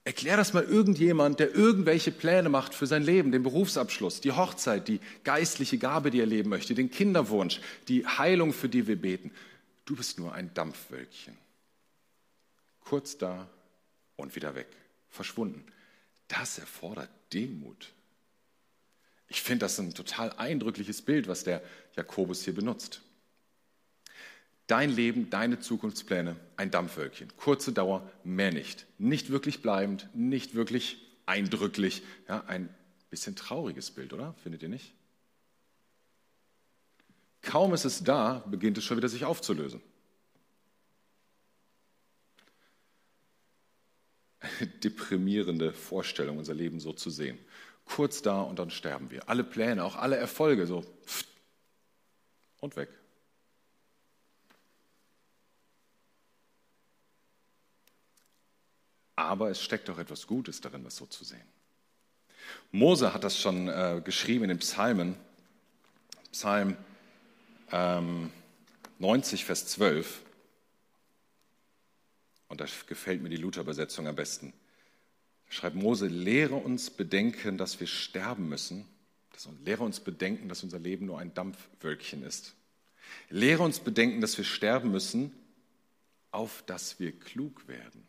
Erklär 0.05 0.35
das 0.35 0.51
mal 0.53 0.63
irgendjemand, 0.63 1.39
der 1.39 1.55
irgendwelche 1.55 2.11
Pläne 2.11 2.49
macht 2.49 2.73
für 2.73 2.87
sein 2.87 3.03
Leben, 3.03 3.31
den 3.31 3.43
Berufsabschluss, 3.43 4.19
die 4.19 4.33
Hochzeit, 4.33 4.89
die 4.89 4.99
geistliche 5.23 5.77
Gabe, 5.77 6.11
die 6.11 6.19
er 6.19 6.25
leben 6.25 6.49
möchte, 6.49 6.75
den 6.75 6.91
Kinderwunsch, 6.91 7.61
die 7.87 8.05
Heilung, 8.05 8.51
für 8.51 8.67
die 8.67 8.85
wir 8.85 9.01
beten. 9.01 9.31
Du 9.85 9.95
bist 9.95 10.19
nur 10.19 10.33
ein 10.33 10.53
Dampfwölkchen. 10.53 11.37
Kurz 12.81 13.17
da 13.17 13.47
und 14.17 14.35
wieder 14.35 14.55
weg, 14.55 14.67
verschwunden. 15.09 15.63
Das 16.27 16.57
erfordert 16.57 17.09
Demut. 17.31 17.93
Ich 19.29 19.41
finde 19.41 19.65
das 19.65 19.79
ein 19.79 19.93
total 19.93 20.33
eindrückliches 20.33 21.01
Bild, 21.01 21.27
was 21.27 21.45
der 21.45 21.63
Jakobus 21.95 22.43
hier 22.43 22.53
benutzt. 22.53 23.01
Dein 24.67 24.89
Leben, 24.89 25.29
deine 25.29 25.59
Zukunftspläne, 25.59 26.37
ein 26.55 26.71
Dampfwölkchen. 26.71 27.35
Kurze 27.35 27.73
Dauer, 27.73 28.09
mehr 28.23 28.53
nicht. 28.53 28.85
Nicht 28.97 29.29
wirklich 29.29 29.61
bleibend, 29.61 30.09
nicht 30.13 30.55
wirklich 30.55 30.97
eindrücklich. 31.25 32.03
Ja, 32.29 32.43
ein 32.47 32.69
bisschen 33.09 33.35
trauriges 33.35 33.91
Bild, 33.91 34.13
oder? 34.13 34.33
Findet 34.41 34.63
ihr 34.63 34.69
nicht? 34.69 34.93
Kaum 37.41 37.73
ist 37.73 37.83
es 37.83 38.03
da, 38.05 38.39
beginnt 38.49 38.77
es 38.77 38.85
schon 38.85 38.95
wieder 38.95 39.09
sich 39.09 39.25
aufzulösen. 39.25 39.81
Deprimierende 44.83 45.73
Vorstellung, 45.73 46.37
unser 46.37 46.53
Leben 46.53 46.79
so 46.79 46.93
zu 46.93 47.09
sehen. 47.09 47.37
Kurz 47.83 48.21
da 48.21 48.41
und 48.41 48.59
dann 48.59 48.69
sterben 48.69 49.11
wir. 49.11 49.27
Alle 49.27 49.43
Pläne, 49.43 49.83
auch 49.83 49.97
alle 49.97 50.15
Erfolge, 50.15 50.65
so 50.67 50.85
und 52.61 52.77
weg. 52.77 52.87
Aber 59.15 59.49
es 59.49 59.61
steckt 59.61 59.89
auch 59.89 59.99
etwas 59.99 60.27
Gutes 60.27 60.61
darin, 60.61 60.83
das 60.83 60.95
so 60.95 61.05
zu 61.05 61.23
sehen. 61.23 61.47
Mose 62.71 63.13
hat 63.13 63.23
das 63.23 63.39
schon 63.39 63.67
äh, 63.67 64.01
geschrieben 64.03 64.45
in 64.45 64.49
den 64.49 64.59
Psalmen, 64.59 65.15
Psalm 66.31 66.75
ähm, 67.71 68.31
90, 68.99 69.45
Vers 69.45 69.67
12. 69.67 70.21
Und 72.47 72.61
da 72.61 72.65
gefällt 72.87 73.21
mir 73.21 73.29
die 73.29 73.37
Luther-Übersetzung 73.37 74.07
am 74.07 74.15
besten. 74.15 74.53
Schreibt 75.49 75.75
Mose, 75.75 76.07
lehre 76.07 76.55
uns 76.55 76.89
bedenken, 76.89 77.57
dass 77.57 77.79
wir 77.79 77.87
sterben 77.87 78.49
müssen. 78.49 78.87
Das, 79.31 79.47
lehre 79.63 79.83
uns 79.83 79.99
bedenken, 79.99 80.49
dass 80.49 80.63
unser 80.63 80.79
Leben 80.79 81.05
nur 81.05 81.19
ein 81.19 81.33
Dampfwölkchen 81.33 82.23
ist. 82.23 82.55
Lehre 83.29 83.63
uns 83.63 83.79
bedenken, 83.79 84.21
dass 84.21 84.37
wir 84.37 84.45
sterben 84.45 84.91
müssen, 84.91 85.31
auf 86.31 86.63
dass 86.65 86.99
wir 86.99 87.11
klug 87.11 87.67
werden. 87.67 88.07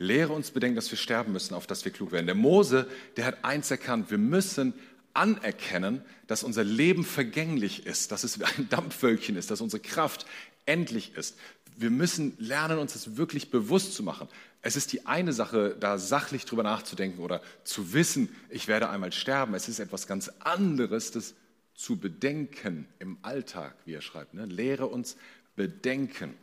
Lehre 0.00 0.32
uns 0.32 0.50
bedenken, 0.50 0.76
dass 0.76 0.90
wir 0.90 0.96
sterben 0.96 1.32
müssen, 1.32 1.54
auf 1.54 1.66
dass 1.66 1.84
wir 1.84 1.92
klug 1.92 2.10
werden. 2.10 2.24
Der 2.24 2.34
Mose, 2.34 2.88
der 3.18 3.26
hat 3.26 3.44
eins 3.44 3.70
erkannt, 3.70 4.10
wir 4.10 4.18
müssen 4.18 4.72
anerkennen, 5.12 6.00
dass 6.26 6.42
unser 6.42 6.64
Leben 6.64 7.04
vergänglich 7.04 7.84
ist, 7.84 8.10
dass 8.10 8.24
es 8.24 8.40
ein 8.40 8.68
Dampfwölkchen 8.70 9.36
ist, 9.36 9.50
dass 9.50 9.60
unsere 9.60 9.82
Kraft 9.82 10.24
endlich 10.64 11.14
ist. 11.16 11.36
Wir 11.76 11.90
müssen 11.90 12.34
lernen, 12.38 12.78
uns 12.78 12.94
das 12.94 13.18
wirklich 13.18 13.50
bewusst 13.50 13.94
zu 13.94 14.02
machen. 14.02 14.26
Es 14.62 14.74
ist 14.74 14.92
die 14.92 15.04
eine 15.04 15.34
Sache, 15.34 15.76
da 15.78 15.98
sachlich 15.98 16.46
drüber 16.46 16.62
nachzudenken 16.62 17.20
oder 17.20 17.42
zu 17.64 17.92
wissen, 17.92 18.34
ich 18.48 18.68
werde 18.68 18.88
einmal 18.88 19.12
sterben. 19.12 19.52
Es 19.52 19.68
ist 19.68 19.80
etwas 19.80 20.06
ganz 20.06 20.30
anderes, 20.40 21.10
das 21.10 21.34
zu 21.74 21.98
bedenken 21.98 22.86
im 23.00 23.18
Alltag, 23.20 23.74
wie 23.84 23.92
er 23.92 24.02
schreibt. 24.02 24.32
Ne? 24.32 24.46
Lehre 24.46 24.86
uns 24.86 25.18
bedenken. 25.56 26.34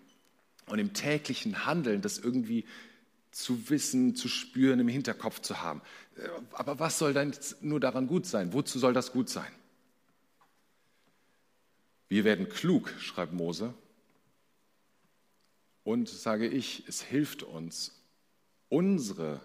Und 0.67 0.79
im 0.79 0.93
täglichen 0.93 1.65
Handeln 1.65 2.01
das 2.01 2.19
irgendwie 2.19 2.65
zu 3.37 3.69
wissen, 3.69 4.15
zu 4.15 4.27
spüren, 4.27 4.79
im 4.79 4.87
Hinterkopf 4.87 5.41
zu 5.41 5.61
haben. 5.61 5.81
Äh, 6.17 6.27
aber 6.53 6.79
was 6.79 6.97
soll 6.97 7.13
denn 7.13 7.35
nur 7.61 7.79
daran 7.79 8.07
gut 8.07 8.25
sein? 8.25 8.51
Wozu 8.51 8.79
soll 8.79 8.93
das 8.93 9.11
gut 9.11 9.29
sein? 9.29 9.51
Wir 12.09 12.23
werden 12.23 12.49
klug, 12.49 12.89
schreibt 12.99 13.33
Mose. 13.33 13.73
Und 15.83 16.09
sage 16.09 16.47
ich, 16.47 16.83
es 16.87 17.01
hilft 17.01 17.43
uns, 17.43 18.01
unsere 18.69 19.39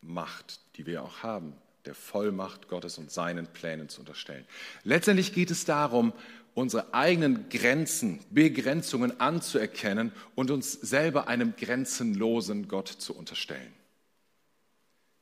Macht, 0.00 0.60
die 0.76 0.86
wir 0.86 1.02
auch 1.02 1.22
haben, 1.22 1.54
der 1.86 1.94
Vollmacht 1.94 2.68
Gottes 2.68 2.98
und 2.98 3.10
seinen 3.10 3.46
Plänen 3.46 3.88
zu 3.88 4.00
unterstellen. 4.00 4.44
Letztendlich 4.84 5.32
geht 5.32 5.50
es 5.50 5.64
darum, 5.64 6.12
unsere 6.54 6.94
eigenen 6.94 7.48
Grenzen, 7.48 8.20
Begrenzungen 8.30 9.20
anzuerkennen 9.20 10.12
und 10.34 10.50
uns 10.50 10.72
selber 10.72 11.28
einem 11.28 11.54
grenzenlosen 11.56 12.68
Gott 12.68 12.88
zu 12.88 13.14
unterstellen. 13.14 13.72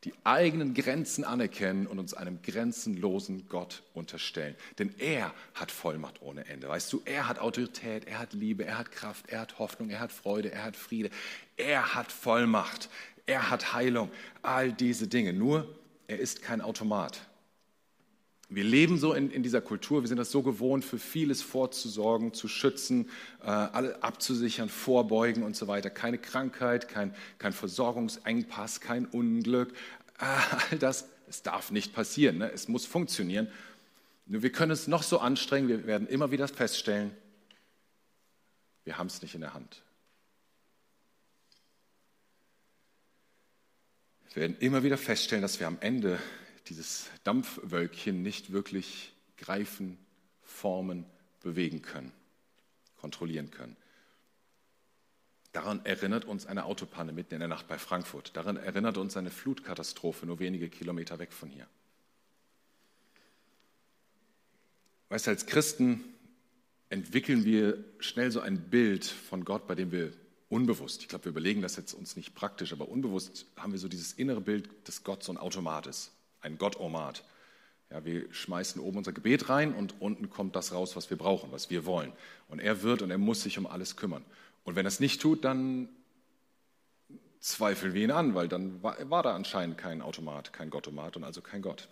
Die 0.05 0.13
eigenen 0.25 0.75
Grenzen 0.75 1.23
anerkennen 1.23 1.87
und 1.87 2.01
uns 2.01 2.13
einem 2.13 2.43
grenzenlosen 2.43 3.49
Gott 3.49 3.85
unterstellen. 3.95 4.57
Denn 4.81 4.93
er 4.99 5.33
hat 5.55 5.71
Vollmacht 5.71 6.21
ohne 6.23 6.45
Ende. 6.47 6.69
Weißt 6.69 6.93
du, 6.93 7.03
er 7.05 7.29
hat 7.29 7.39
Autorität, 7.39 8.07
er 8.07 8.19
hat 8.19 8.33
Liebe, 8.33 8.65
er 8.65 8.79
hat 8.79 8.91
Kraft, 8.91 9.29
er 9.29 9.41
hat 9.41 9.61
Hoffnung, 9.61 9.91
er 9.91 10.01
hat 10.01 10.11
Freude, 10.11 10.51
er 10.51 10.65
hat 10.65 10.75
Friede. 10.75 11.11
Er 11.57 11.95
hat 11.95 12.11
Vollmacht, 12.11 12.91
er 13.27 13.49
hat 13.49 13.75
Heilung, 13.75 14.11
all 14.43 14.73
diese 14.73 15.07
Dinge. 15.07 15.33
Nur, 15.33 15.73
er 16.09 16.19
ist 16.19 16.43
kein 16.43 16.63
Automat. 16.63 17.21
Wir 18.55 18.65
leben 18.65 18.99
so 18.99 19.13
in, 19.15 19.31
in, 19.31 19.43
dieser 19.43 19.61
Kultur, 19.61 20.03
wir 20.03 20.09
sind 20.09 20.19
das 20.19 20.31
so 20.31 20.43
gewohnt, 20.43 20.85
für 20.85 20.99
vieles 20.99 21.43
vorzusorgen, 21.43 22.35
zu 22.35 22.49
schützen, 22.49 23.09
äh, 23.43 23.47
alle 23.47 24.03
abzusichern, 24.03 24.69
vorbeugen 24.69 25.43
und 25.43 25.57
so 25.57 25.69
weiter. 25.69 25.91
Keine 25.91 26.19
Krankheit, 26.19 26.89
kein, 26.89 27.15
kein 27.39 27.53
Versorgungsengpass, 27.53 28.81
kein 28.81 29.07
Unglück. 29.07 29.73
Äh, 30.19 30.25
all 30.71 30.79
das, 30.79 31.09
es 31.29 31.43
darf 31.43 31.71
nicht 31.71 31.95
passieren, 31.95 32.39
ne? 32.39 32.51
es 32.53 32.69
muss 32.69 32.87
funktionieren. 32.87 33.49
Nur 34.27 34.43
wir 34.43 34.53
können 34.53 34.73
es 34.73 34.87
noch 34.87 35.03
so 35.03 35.19
anstrengen, 35.19 35.69
wir 35.69 35.87
werden 35.87 36.07
immer 36.09 36.31
wieder 36.31 36.49
feststellen, 36.49 37.11
wir 38.85 38.99
haben 38.99 39.07
es 39.07 39.23
nicht 39.23 39.35
in 39.35 39.41
der 39.41 39.55
Hand. 39.55 39.83
Wir 44.35 44.43
werden 44.43 44.57
immer 44.61 44.83
wieder 44.83 44.97
feststellen, 44.97 45.43
dass 45.43 45.61
wir 45.61 45.67
am 45.67 45.79
Ende 45.81 46.19
dieses 46.69 47.11
Dampfwölkchen 47.25 48.23
nicht 48.23 48.53
wirklich 48.53 49.13
greifen, 49.37 49.99
formen, 50.43 51.05
bewegen 51.43 51.83
können, 51.83 52.13
kontrollieren 52.97 53.51
können. 53.51 53.77
Daran 55.53 55.85
erinnert 55.85 56.25
uns 56.25 56.47
eine 56.47 56.65
Autopanne 56.65 57.13
mitten 57.13 57.35
in 57.35 57.41
der 57.41 57.49
Nacht 57.49 57.69
bei 57.69 57.79
Frankfurt. 57.79 58.35
Daran 58.37 58.57
erinnert 58.57 58.97
uns 58.97 59.17
eine 59.17 59.31
Flutkatastrophe 59.31 60.25
nur 60.25 60.39
wenige 60.39 60.71
Kilometer 60.71 61.19
weg 61.19 61.33
von 61.33 61.51
hier. 61.51 61.67
Weißt 65.11 65.27
du, 65.27 65.31
als 65.31 65.45
Christen 65.45 66.03
entwickeln 66.89 67.45
wir 67.45 67.85
schnell 67.99 68.31
so 68.31 68.41
ein 68.41 68.71
Bild 68.71 69.05
von 69.05 69.45
Gott, 69.45 69.67
bei 69.67 69.75
dem 69.75 69.93
wir 69.93 70.13
unbewusst, 70.49 71.03
ich 71.03 71.09
glaube, 71.09 71.27
wir 71.27 71.31
überlegen 71.31 71.61
das 71.61 71.77
jetzt 71.77 71.93
uns 71.93 72.17
nicht 72.17 72.35
praktisch, 72.35 72.73
aber 72.73 72.89
unbewusst 72.89 73.47
haben 73.57 73.73
wir 73.73 73.79
so 73.79 73.89
dieses 73.89 74.15
innere 74.15 74.41
Bild, 74.41 74.71
dass 74.85 75.05
Gott 75.05 75.23
so 75.23 75.33
ein 75.33 75.39
Automat 75.39 75.87
ist 75.87 76.13
ein 76.43 76.59
Gottomat. 76.59 77.25
Ja, 77.91 78.05
wir 78.05 78.33
schmeißen 78.33 78.81
oben 78.81 78.99
unser 78.99 79.13
Gebet 79.13 79.49
rein 79.49 79.75
und 79.75 80.01
unten 80.01 80.31
kommt 80.31 80.57
das 80.57 80.73
raus, 80.73 80.97
was 80.97 81.11
wir 81.11 81.19
brauchen, 81.19 81.53
was 81.53 81.71
wir 81.71 81.85
wollen. 81.85 82.13
Und 82.49 82.59
er 82.59 82.83
wird 82.83 83.03
und 83.03 83.11
er 83.11 83.19
muss 83.19 83.43
sich 83.43 83.59
um 83.59 83.67
alles 83.67 83.97
kümmern. 83.97 84.25
Und 84.65 84.77
wenn 84.77 84.87
er 84.87 84.89
es 84.89 85.01
nicht 85.01 85.21
tut, 85.21 85.45
dann 85.45 85.89
zweifeln 87.41 87.93
wir 87.93 88.05
ihn 88.05 88.11
an, 88.11 88.35
weil 88.35 88.49
dann 88.49 88.83
war, 88.83 88.97
war 89.11 89.23
da 89.23 89.35
anscheinend 89.35 89.77
kein 89.77 90.01
Automat, 90.01 90.53
kein 90.53 90.71
Gottomat 90.71 91.17
und 91.17 91.25
also 91.25 91.43
kein 91.43 91.61
Gott. 91.61 91.89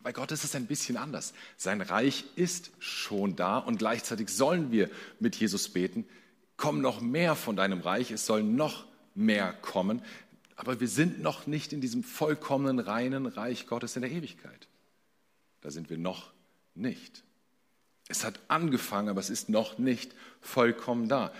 Bei 0.00 0.12
Gott 0.12 0.30
ist 0.32 0.44
es 0.44 0.54
ein 0.54 0.66
bisschen 0.66 0.98
anders. 0.98 1.32
Sein 1.56 1.80
Reich 1.80 2.24
ist 2.36 2.70
schon 2.78 3.36
da 3.36 3.58
und 3.58 3.78
gleichzeitig 3.78 4.28
sollen 4.28 4.70
wir 4.70 4.90
mit 5.18 5.34
Jesus 5.34 5.70
beten, 5.70 6.06
komm 6.58 6.82
noch 6.82 7.00
mehr 7.00 7.34
von 7.34 7.56
deinem 7.56 7.80
Reich, 7.80 8.10
es 8.10 8.26
soll 8.26 8.42
noch 8.42 8.84
mehr 9.14 9.54
kommen. 9.54 10.02
Aber 10.56 10.80
wir 10.80 10.88
sind 10.88 11.20
noch 11.20 11.46
nicht 11.46 11.72
in 11.72 11.80
diesem 11.80 12.04
vollkommenen, 12.04 12.78
reinen 12.78 13.26
Reich 13.26 13.66
Gottes 13.66 13.96
in 13.96 14.02
der 14.02 14.10
Ewigkeit. 14.10 14.68
Da 15.60 15.70
sind 15.70 15.90
wir 15.90 15.98
noch 15.98 16.32
nicht. 16.74 17.24
Es 18.08 18.24
hat 18.24 18.38
angefangen, 18.48 19.08
aber 19.08 19.20
es 19.20 19.30
ist 19.30 19.48
noch 19.48 19.78
nicht 19.78 20.14
vollkommen 20.40 21.08
da. 21.08 21.32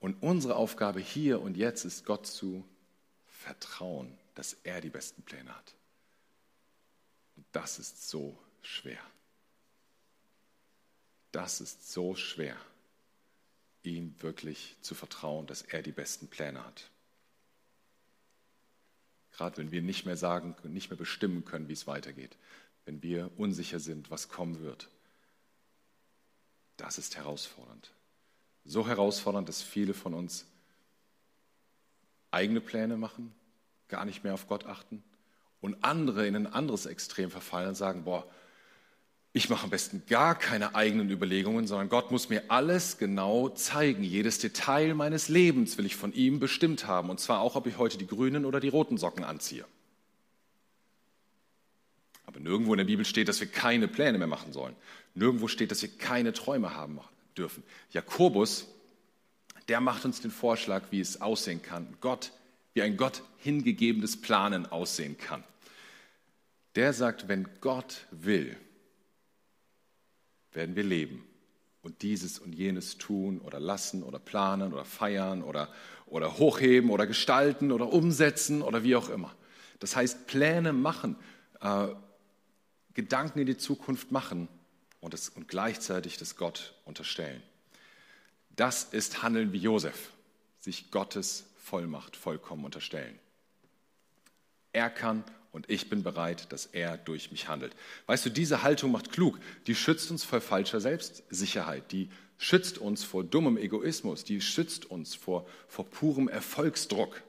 Und 0.00 0.22
unsere 0.22 0.56
Aufgabe 0.56 1.00
hier 1.00 1.40
und 1.40 1.56
jetzt 1.56 1.84
ist 1.84 2.04
Gott 2.04 2.26
zu 2.26 2.64
vertrauen, 3.26 4.16
dass 4.34 4.56
er 4.64 4.80
die 4.80 4.90
besten 4.90 5.22
Pläne 5.22 5.54
hat. 5.54 5.74
Und 7.36 7.46
das 7.52 7.78
ist 7.78 8.08
so 8.08 8.36
schwer. 8.62 9.00
Das 11.32 11.60
ist 11.60 11.92
so 11.92 12.14
schwer, 12.14 12.56
ihm 13.82 14.14
wirklich 14.20 14.76
zu 14.80 14.94
vertrauen, 14.94 15.46
dass 15.46 15.62
er 15.62 15.82
die 15.82 15.92
besten 15.92 16.28
Pläne 16.28 16.64
hat. 16.64 16.90
Gerade 19.38 19.56
wenn 19.58 19.70
wir 19.70 19.82
nicht 19.82 20.04
mehr 20.04 20.16
sagen, 20.16 20.56
nicht 20.64 20.90
mehr 20.90 20.96
bestimmen 20.96 21.44
können, 21.44 21.68
wie 21.68 21.72
es 21.72 21.86
weitergeht. 21.86 22.36
Wenn 22.84 23.04
wir 23.04 23.30
unsicher 23.36 23.78
sind, 23.78 24.10
was 24.10 24.28
kommen 24.28 24.64
wird. 24.64 24.88
Das 26.76 26.98
ist 26.98 27.16
herausfordernd. 27.16 27.92
So 28.64 28.88
herausfordernd, 28.88 29.48
dass 29.48 29.62
viele 29.62 29.94
von 29.94 30.12
uns 30.12 30.44
eigene 32.32 32.60
Pläne 32.60 32.96
machen, 32.96 33.32
gar 33.86 34.04
nicht 34.04 34.24
mehr 34.24 34.34
auf 34.34 34.48
Gott 34.48 34.66
achten 34.66 35.04
und 35.60 35.84
andere 35.84 36.26
in 36.26 36.34
ein 36.34 36.48
anderes 36.48 36.86
Extrem 36.86 37.30
verfallen 37.30 37.68
und 37.68 37.74
sagen, 37.76 38.02
boah, 38.02 38.28
ich 39.32 39.50
mache 39.50 39.64
am 39.64 39.70
besten 39.70 40.02
gar 40.08 40.38
keine 40.38 40.74
eigenen 40.74 41.10
Überlegungen, 41.10 41.66
sondern 41.66 41.88
Gott 41.88 42.10
muss 42.10 42.28
mir 42.28 42.44
alles 42.48 42.98
genau 42.98 43.50
zeigen. 43.50 44.02
Jedes 44.02 44.38
Detail 44.38 44.94
meines 44.94 45.28
Lebens 45.28 45.76
will 45.76 45.86
ich 45.86 45.96
von 45.96 46.12
ihm 46.12 46.40
bestimmt 46.40 46.86
haben. 46.86 47.10
Und 47.10 47.20
zwar 47.20 47.40
auch, 47.40 47.54
ob 47.54 47.66
ich 47.66 47.76
heute 47.78 47.98
die 47.98 48.06
grünen 48.06 48.44
oder 48.44 48.58
die 48.58 48.68
roten 48.68 48.96
Socken 48.96 49.24
anziehe. 49.24 49.64
Aber 52.24 52.40
nirgendwo 52.40 52.72
in 52.72 52.78
der 52.78 52.84
Bibel 52.84 53.04
steht, 53.04 53.28
dass 53.28 53.40
wir 53.40 53.46
keine 53.48 53.86
Pläne 53.86 54.18
mehr 54.18 54.26
machen 54.26 54.52
sollen. 54.52 54.74
Nirgendwo 55.14 55.48
steht, 55.48 55.70
dass 55.70 55.82
wir 55.82 55.90
keine 55.90 56.32
Träume 56.32 56.74
haben 56.74 57.00
dürfen. 57.36 57.62
Jakobus, 57.92 58.66
der 59.68 59.80
macht 59.80 60.04
uns 60.04 60.20
den 60.20 60.30
Vorschlag, 60.30 60.84
wie 60.90 61.00
es 61.00 61.20
aussehen 61.20 61.62
kann. 61.62 61.96
Gott, 62.00 62.32
wie 62.72 62.82
ein 62.82 62.96
Gott 62.96 63.22
hingegebenes 63.38 64.20
Planen 64.20 64.66
aussehen 64.66 65.18
kann. 65.18 65.44
Der 66.74 66.92
sagt, 66.92 67.28
wenn 67.28 67.48
Gott 67.60 68.06
will, 68.10 68.56
werden 70.52 70.76
wir 70.76 70.82
leben 70.82 71.24
und 71.82 72.02
dieses 72.02 72.38
und 72.38 72.52
jenes 72.52 72.98
tun 72.98 73.40
oder 73.40 73.60
lassen 73.60 74.02
oder 74.02 74.18
planen 74.18 74.72
oder 74.72 74.84
feiern 74.84 75.42
oder, 75.42 75.72
oder 76.06 76.38
hochheben 76.38 76.90
oder 76.90 77.06
gestalten 77.06 77.72
oder 77.72 77.92
umsetzen 77.92 78.62
oder 78.62 78.82
wie 78.82 78.96
auch 78.96 79.08
immer. 79.08 79.34
Das 79.78 79.96
heißt, 79.96 80.26
Pläne 80.26 80.72
machen, 80.72 81.16
äh, 81.60 81.88
Gedanken 82.94 83.38
in 83.38 83.46
die 83.46 83.56
Zukunft 83.56 84.10
machen 84.10 84.48
und, 85.00 85.14
das, 85.14 85.28
und 85.28 85.48
gleichzeitig 85.48 86.16
das 86.16 86.36
Gott 86.36 86.74
unterstellen. 86.84 87.42
Das 88.56 88.84
ist 88.84 89.22
Handeln 89.22 89.52
wie 89.52 89.58
Josef, 89.58 90.10
sich 90.58 90.90
Gottes 90.90 91.46
Vollmacht 91.58 92.16
vollkommen 92.16 92.64
unterstellen. 92.64 93.18
Er 94.72 94.90
kann 94.90 95.22
und 95.52 95.70
ich 95.70 95.88
bin 95.88 96.02
bereit, 96.02 96.52
dass 96.52 96.66
er 96.66 96.98
durch 96.98 97.30
mich 97.30 97.48
handelt. 97.48 97.74
Weißt 98.06 98.26
du, 98.26 98.30
diese 98.30 98.62
Haltung 98.62 98.92
macht 98.92 99.12
klug. 99.12 99.38
Die 99.66 99.74
schützt 99.74 100.10
uns 100.10 100.24
vor 100.24 100.40
falscher 100.40 100.80
Selbstsicherheit. 100.80 101.90
Die 101.90 102.10
schützt 102.36 102.78
uns 102.78 103.02
vor 103.02 103.24
dummem 103.24 103.56
Egoismus. 103.56 104.24
Die 104.24 104.40
schützt 104.40 104.86
uns 104.86 105.14
vor, 105.14 105.46
vor 105.66 105.86
purem 105.86 106.28
Erfolgsdruck. 106.28 107.22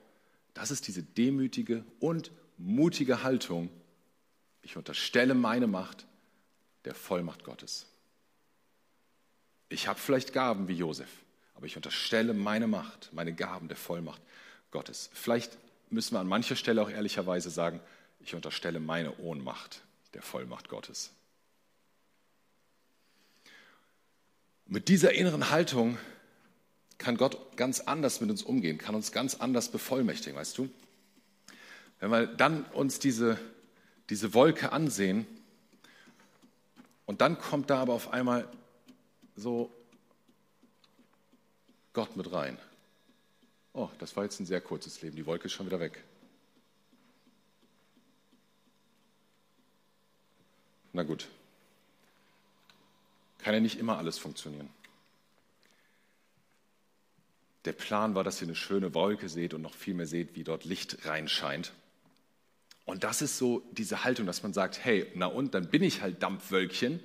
Das 0.54 0.72
ist 0.72 0.88
diese 0.88 1.02
demütige 1.02 1.86
und 2.00 2.32
mutige 2.58 3.24
Haltung. 3.24 3.70
Ich 4.62 4.76
unterstelle 4.76 5.34
meine 5.34 5.68
Macht 5.68 6.06
der 6.86 6.94
Vollmacht 6.94 7.44
Gottes. 7.44 7.88
Ich 9.70 9.88
habe 9.88 10.00
vielleicht 10.00 10.34
Gaben 10.34 10.68
wie 10.68 10.74
Josef, 10.74 11.10
aber 11.56 11.68
ich 11.68 11.76
unterstelle 11.76 12.34
meine 12.34 12.68
Macht, 12.68 13.10
meine 13.14 13.34
Gaben 13.34 13.68
der 13.68 13.78
Vollmacht 13.78 14.22
Gottes. 14.72 15.10
Vielleicht 15.14 15.58
müssen 15.90 16.16
wir 16.16 16.20
an 16.20 16.28
mancher 16.28 16.56
Stelle 16.56 16.82
auch 16.82 16.90
ehrlicherweise 16.90 17.50
sagen, 17.50 17.80
ich 18.30 18.36
unterstelle 18.36 18.80
meine 18.80 19.18
Ohnmacht 19.18 19.82
der 20.14 20.22
Vollmacht 20.22 20.70
Gottes. 20.70 21.10
Mit 24.68 24.88
dieser 24.88 25.14
inneren 25.14 25.50
Haltung 25.50 25.98
kann 27.00 27.18
Gott 27.18 27.58
ganz 27.58 27.80
anders 27.80 28.22
mit 28.22 28.30
uns 28.30 28.44
umgehen, 28.44 28.78
kann 28.78 28.94
uns 28.94 29.12
ganz 29.12 29.34
anders 29.34 29.72
bevollmächtigen, 29.72 30.38
weißt 30.38 30.60
du? 30.60 30.70
Wenn 32.00 32.12
wir 32.12 32.28
dann 32.28 32.66
uns 32.66 33.00
diese, 33.00 33.40
diese 34.12 34.36
Wolke 34.36 34.74
ansehen 34.74 35.26
und 37.08 37.22
dann 37.22 37.40
kommt 37.40 37.72
da 37.72 37.82
aber 37.82 37.94
auf 37.94 38.14
einmal 38.14 38.48
so 39.36 39.74
Gott 41.94 42.16
mit 42.16 42.32
rein. 42.32 42.60
Oh, 43.74 43.90
das 43.98 44.16
war 44.16 44.24
jetzt 44.24 44.40
ein 44.40 44.46
sehr 44.46 44.62
kurzes 44.62 45.02
Leben, 45.02 45.16
die 45.16 45.26
Wolke 45.26 45.46
ist 45.46 45.54
schon 45.54 45.66
wieder 45.66 45.80
weg. 45.80 46.04
Na 50.94 51.04
gut. 51.04 51.28
Kann 53.40 53.54
ja 53.54 53.60
nicht 53.60 53.80
immer 53.80 53.98
alles 53.98 54.18
funktionieren. 54.18 54.70
Der 57.66 57.74
Plan 57.74 58.16
war, 58.16 58.24
dass 58.24 58.42
ihr 58.42 58.48
eine 58.48 58.56
schöne 58.56 58.94
Wolke 58.94 59.30
seht 59.30 59.54
und 59.54 59.62
noch 59.62 59.74
viel 59.74 59.94
mehr 59.94 60.08
seht, 60.08 60.36
wie 60.36 60.44
dort 60.44 60.66
Licht 60.66 61.06
reinscheint. 61.06 61.74
Und 62.86 63.04
das 63.04 63.22
ist 63.22 63.38
so 63.38 63.62
diese 63.72 64.04
Haltung, 64.04 64.26
dass 64.26 64.42
man 64.44 64.54
sagt, 64.54 64.84
hey, 64.84 65.06
na 65.14 65.28
und, 65.28 65.54
dann 65.54 65.70
bin 65.70 65.84
ich 65.84 66.02
halt 66.02 66.24
Dampfwölkchen 66.24 67.00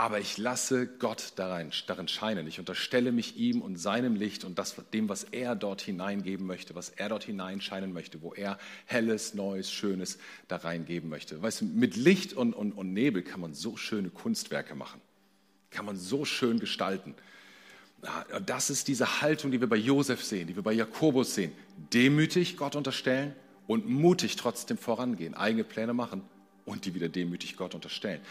aber 0.00 0.18
ich 0.18 0.38
lasse 0.38 0.86
Gott 0.86 1.34
darin, 1.36 1.72
darin 1.86 2.08
scheinen. 2.08 2.46
Ich 2.46 2.58
unterstelle 2.58 3.12
mich 3.12 3.36
ihm 3.36 3.60
und 3.60 3.76
seinem 3.76 4.16
Licht 4.16 4.44
und 4.44 4.58
das, 4.58 4.74
dem, 4.94 5.10
was 5.10 5.24
er 5.24 5.54
dort 5.54 5.82
hineingeben 5.82 6.46
möchte, 6.46 6.74
was 6.74 6.88
er 6.88 7.10
dort 7.10 7.24
hineinscheinen 7.24 7.92
möchte, 7.92 8.22
wo 8.22 8.32
er 8.32 8.58
helles, 8.86 9.34
neues, 9.34 9.70
schönes 9.70 10.16
da 10.48 10.56
reingeben 10.56 11.10
möchte. 11.10 11.42
Weißt 11.42 11.60
du, 11.60 11.64
mit 11.66 11.96
Licht 11.96 12.32
und, 12.32 12.54
und, 12.54 12.72
und 12.72 12.94
Nebel 12.94 13.22
kann 13.22 13.42
man 13.42 13.52
so 13.52 13.76
schöne 13.76 14.08
Kunstwerke 14.08 14.74
machen, 14.74 15.02
kann 15.70 15.84
man 15.84 15.98
so 15.98 16.24
schön 16.24 16.60
gestalten. 16.60 17.14
Das 18.46 18.70
ist 18.70 18.88
diese 18.88 19.20
Haltung, 19.20 19.50
die 19.50 19.60
wir 19.60 19.68
bei 19.68 19.76
Josef 19.76 20.24
sehen, 20.24 20.46
die 20.46 20.56
wir 20.56 20.62
bei 20.62 20.72
Jakobus 20.72 21.34
sehen. 21.34 21.52
Demütig 21.92 22.56
Gott 22.56 22.74
unterstellen 22.74 23.34
und 23.66 23.86
mutig 23.86 24.36
trotzdem 24.36 24.78
vorangehen, 24.78 25.34
eigene 25.34 25.64
Pläne 25.64 25.92
machen 25.92 26.22
und 26.64 26.86
die 26.86 26.94
wieder 26.94 27.10
demütig 27.10 27.58
Gott 27.58 27.74
unterstellen. 27.74 28.22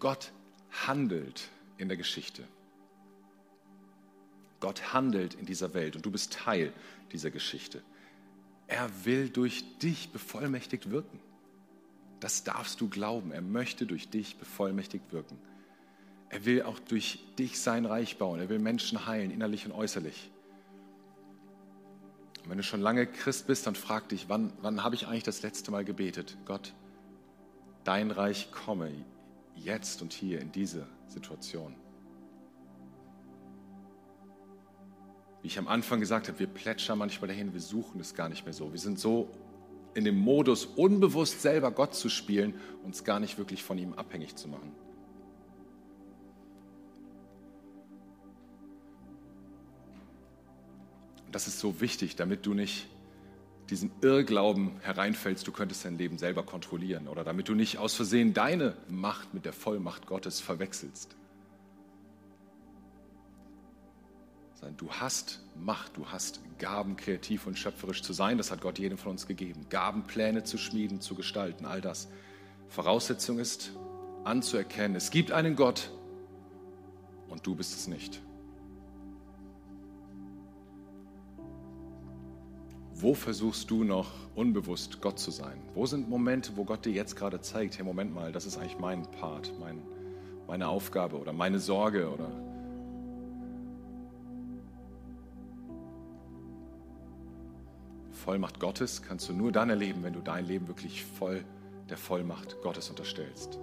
Gott 0.00 0.32
handelt 0.70 1.48
in 1.78 1.88
der 1.88 1.96
Geschichte. 1.96 2.44
Gott 4.60 4.92
handelt 4.92 5.34
in 5.34 5.46
dieser 5.46 5.74
Welt 5.74 5.96
und 5.96 6.06
du 6.06 6.10
bist 6.10 6.32
Teil 6.32 6.72
dieser 7.12 7.30
Geschichte. 7.30 7.82
Er 8.66 8.90
will 9.04 9.28
durch 9.28 9.78
dich 9.78 10.10
bevollmächtigt 10.10 10.90
wirken. 10.90 11.20
Das 12.20 12.44
darfst 12.44 12.80
du 12.80 12.88
glauben. 12.88 13.30
Er 13.30 13.42
möchte 13.42 13.86
durch 13.86 14.08
dich 14.08 14.38
bevollmächtigt 14.38 15.12
wirken. 15.12 15.38
Er 16.30 16.44
will 16.44 16.62
auch 16.62 16.78
durch 16.78 17.24
dich 17.38 17.60
sein 17.60 17.84
Reich 17.84 18.18
bauen. 18.18 18.40
Er 18.40 18.48
will 18.48 18.58
Menschen 18.58 19.06
heilen, 19.06 19.30
innerlich 19.30 19.66
und 19.66 19.72
äußerlich. 19.72 20.30
Und 22.42 22.50
wenn 22.50 22.56
du 22.56 22.64
schon 22.64 22.80
lange 22.80 23.06
Christ 23.06 23.46
bist, 23.46 23.66
dann 23.66 23.74
frag 23.74 24.08
dich, 24.08 24.28
wann, 24.28 24.52
wann 24.62 24.82
habe 24.82 24.94
ich 24.94 25.06
eigentlich 25.06 25.24
das 25.24 25.42
letzte 25.42 25.70
Mal 25.70 25.84
gebetet? 25.84 26.36
Gott, 26.46 26.74
dein 27.84 28.10
Reich 28.10 28.50
komme 28.50 28.90
jetzt 29.56 30.02
und 30.02 30.12
hier 30.12 30.40
in 30.40 30.52
diese 30.52 30.86
Situation. 31.08 31.74
Wie 35.42 35.48
ich 35.48 35.58
am 35.58 35.68
Anfang 35.68 36.00
gesagt 36.00 36.28
habe, 36.28 36.38
wir 36.38 36.46
plätschern 36.46 36.98
manchmal 36.98 37.28
dahin, 37.28 37.52
wir 37.52 37.60
suchen 37.60 38.00
es 38.00 38.14
gar 38.14 38.28
nicht 38.28 38.44
mehr 38.44 38.52
so. 38.52 38.72
Wir 38.72 38.80
sind 38.80 38.98
so 38.98 39.30
in 39.94 40.04
dem 40.04 40.18
Modus, 40.18 40.66
unbewusst 40.66 41.40
selber 41.40 41.70
Gott 41.70 41.94
zu 41.94 42.08
spielen, 42.08 42.54
uns 42.84 43.04
gar 43.04 43.18
nicht 43.18 43.38
wirklich 43.38 43.62
von 43.62 43.78
ihm 43.78 43.94
abhängig 43.94 44.36
zu 44.36 44.48
machen. 44.48 44.72
Und 51.24 51.34
das 51.34 51.46
ist 51.48 51.58
so 51.58 51.80
wichtig, 51.80 52.16
damit 52.16 52.44
du 52.44 52.52
nicht 52.52 52.88
diesen 53.70 53.90
Irrglauben 54.00 54.80
hereinfällst, 54.80 55.46
du 55.46 55.52
könntest 55.52 55.84
dein 55.84 55.98
Leben 55.98 56.18
selber 56.18 56.42
kontrollieren 56.44 57.08
oder 57.08 57.24
damit 57.24 57.48
du 57.48 57.54
nicht 57.54 57.78
aus 57.78 57.94
Versehen 57.94 58.32
deine 58.32 58.76
Macht 58.88 59.34
mit 59.34 59.44
der 59.44 59.52
Vollmacht 59.52 60.06
Gottes 60.06 60.40
verwechselst. 60.40 61.16
Du 64.76 64.90
hast 64.90 65.40
Macht, 65.54 65.96
du 65.96 66.06
hast 66.06 66.40
Gaben, 66.58 66.96
kreativ 66.96 67.46
und 67.46 67.56
schöpferisch 67.56 68.02
zu 68.02 68.12
sein. 68.12 68.36
Das 68.36 68.50
hat 68.50 68.60
Gott 68.60 68.78
jedem 68.78 68.98
von 68.98 69.12
uns 69.12 69.26
gegeben. 69.26 69.66
Gaben, 69.70 70.04
Pläne 70.04 70.42
zu 70.42 70.58
schmieden, 70.58 71.00
zu 71.00 71.14
gestalten, 71.14 71.66
all 71.66 71.80
das. 71.80 72.08
Voraussetzung 72.68 73.38
ist, 73.38 73.72
anzuerkennen, 74.24 74.96
es 74.96 75.10
gibt 75.10 75.30
einen 75.30 75.54
Gott 75.54 75.90
und 77.28 77.46
du 77.46 77.54
bist 77.54 77.76
es 77.76 77.86
nicht. 77.86 78.20
Wo 82.98 83.12
versuchst 83.12 83.70
du 83.70 83.84
noch 83.84 84.10
unbewusst 84.34 85.02
Gott 85.02 85.18
zu 85.18 85.30
sein? 85.30 85.60
Wo 85.74 85.84
sind 85.84 86.08
Momente, 86.08 86.52
wo 86.56 86.64
Gott 86.64 86.86
dir 86.86 86.92
jetzt 86.92 87.14
gerade 87.14 87.42
zeigt, 87.42 87.76
hey, 87.76 87.84
Moment 87.84 88.14
mal, 88.14 88.32
das 88.32 88.46
ist 88.46 88.56
eigentlich 88.56 88.78
mein 88.78 89.02
Part, 89.02 89.52
mein, 89.60 89.82
meine 90.46 90.66
Aufgabe 90.66 91.18
oder 91.18 91.34
meine 91.34 91.58
Sorge 91.58 92.10
oder 92.10 92.30
Vollmacht 98.12 98.60
Gottes 98.60 99.02
kannst 99.02 99.28
du 99.28 99.34
nur 99.34 99.52
dann 99.52 99.68
erleben, 99.68 100.02
wenn 100.02 100.14
du 100.14 100.20
dein 100.20 100.46
Leben 100.46 100.66
wirklich 100.66 101.04
voll 101.04 101.44
der 101.90 101.98
Vollmacht 101.98 102.62
Gottes 102.62 102.88
unterstellst. 102.88 103.58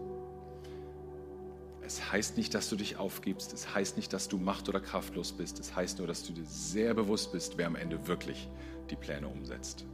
Es 1.81 2.11
heißt 2.11 2.37
nicht, 2.37 2.53
dass 2.53 2.69
du 2.69 2.75
dich 2.75 2.97
aufgibst. 2.97 3.51
Es 3.51 3.73
heißt 3.73 3.97
nicht, 3.97 4.13
dass 4.13 4.29
du 4.29 4.37
macht- 4.37 4.69
oder 4.69 4.79
kraftlos 4.79 5.31
bist. 5.31 5.59
Es 5.59 5.75
heißt 5.75 5.97
nur, 5.97 6.07
dass 6.07 6.23
du 6.23 6.33
dir 6.33 6.45
sehr 6.45 6.93
bewusst 6.93 7.31
bist, 7.31 7.57
wer 7.57 7.65
am 7.65 7.75
Ende 7.75 8.07
wirklich 8.07 8.47
die 8.89 8.95
Pläne 8.95 9.27
umsetzt. 9.27 9.85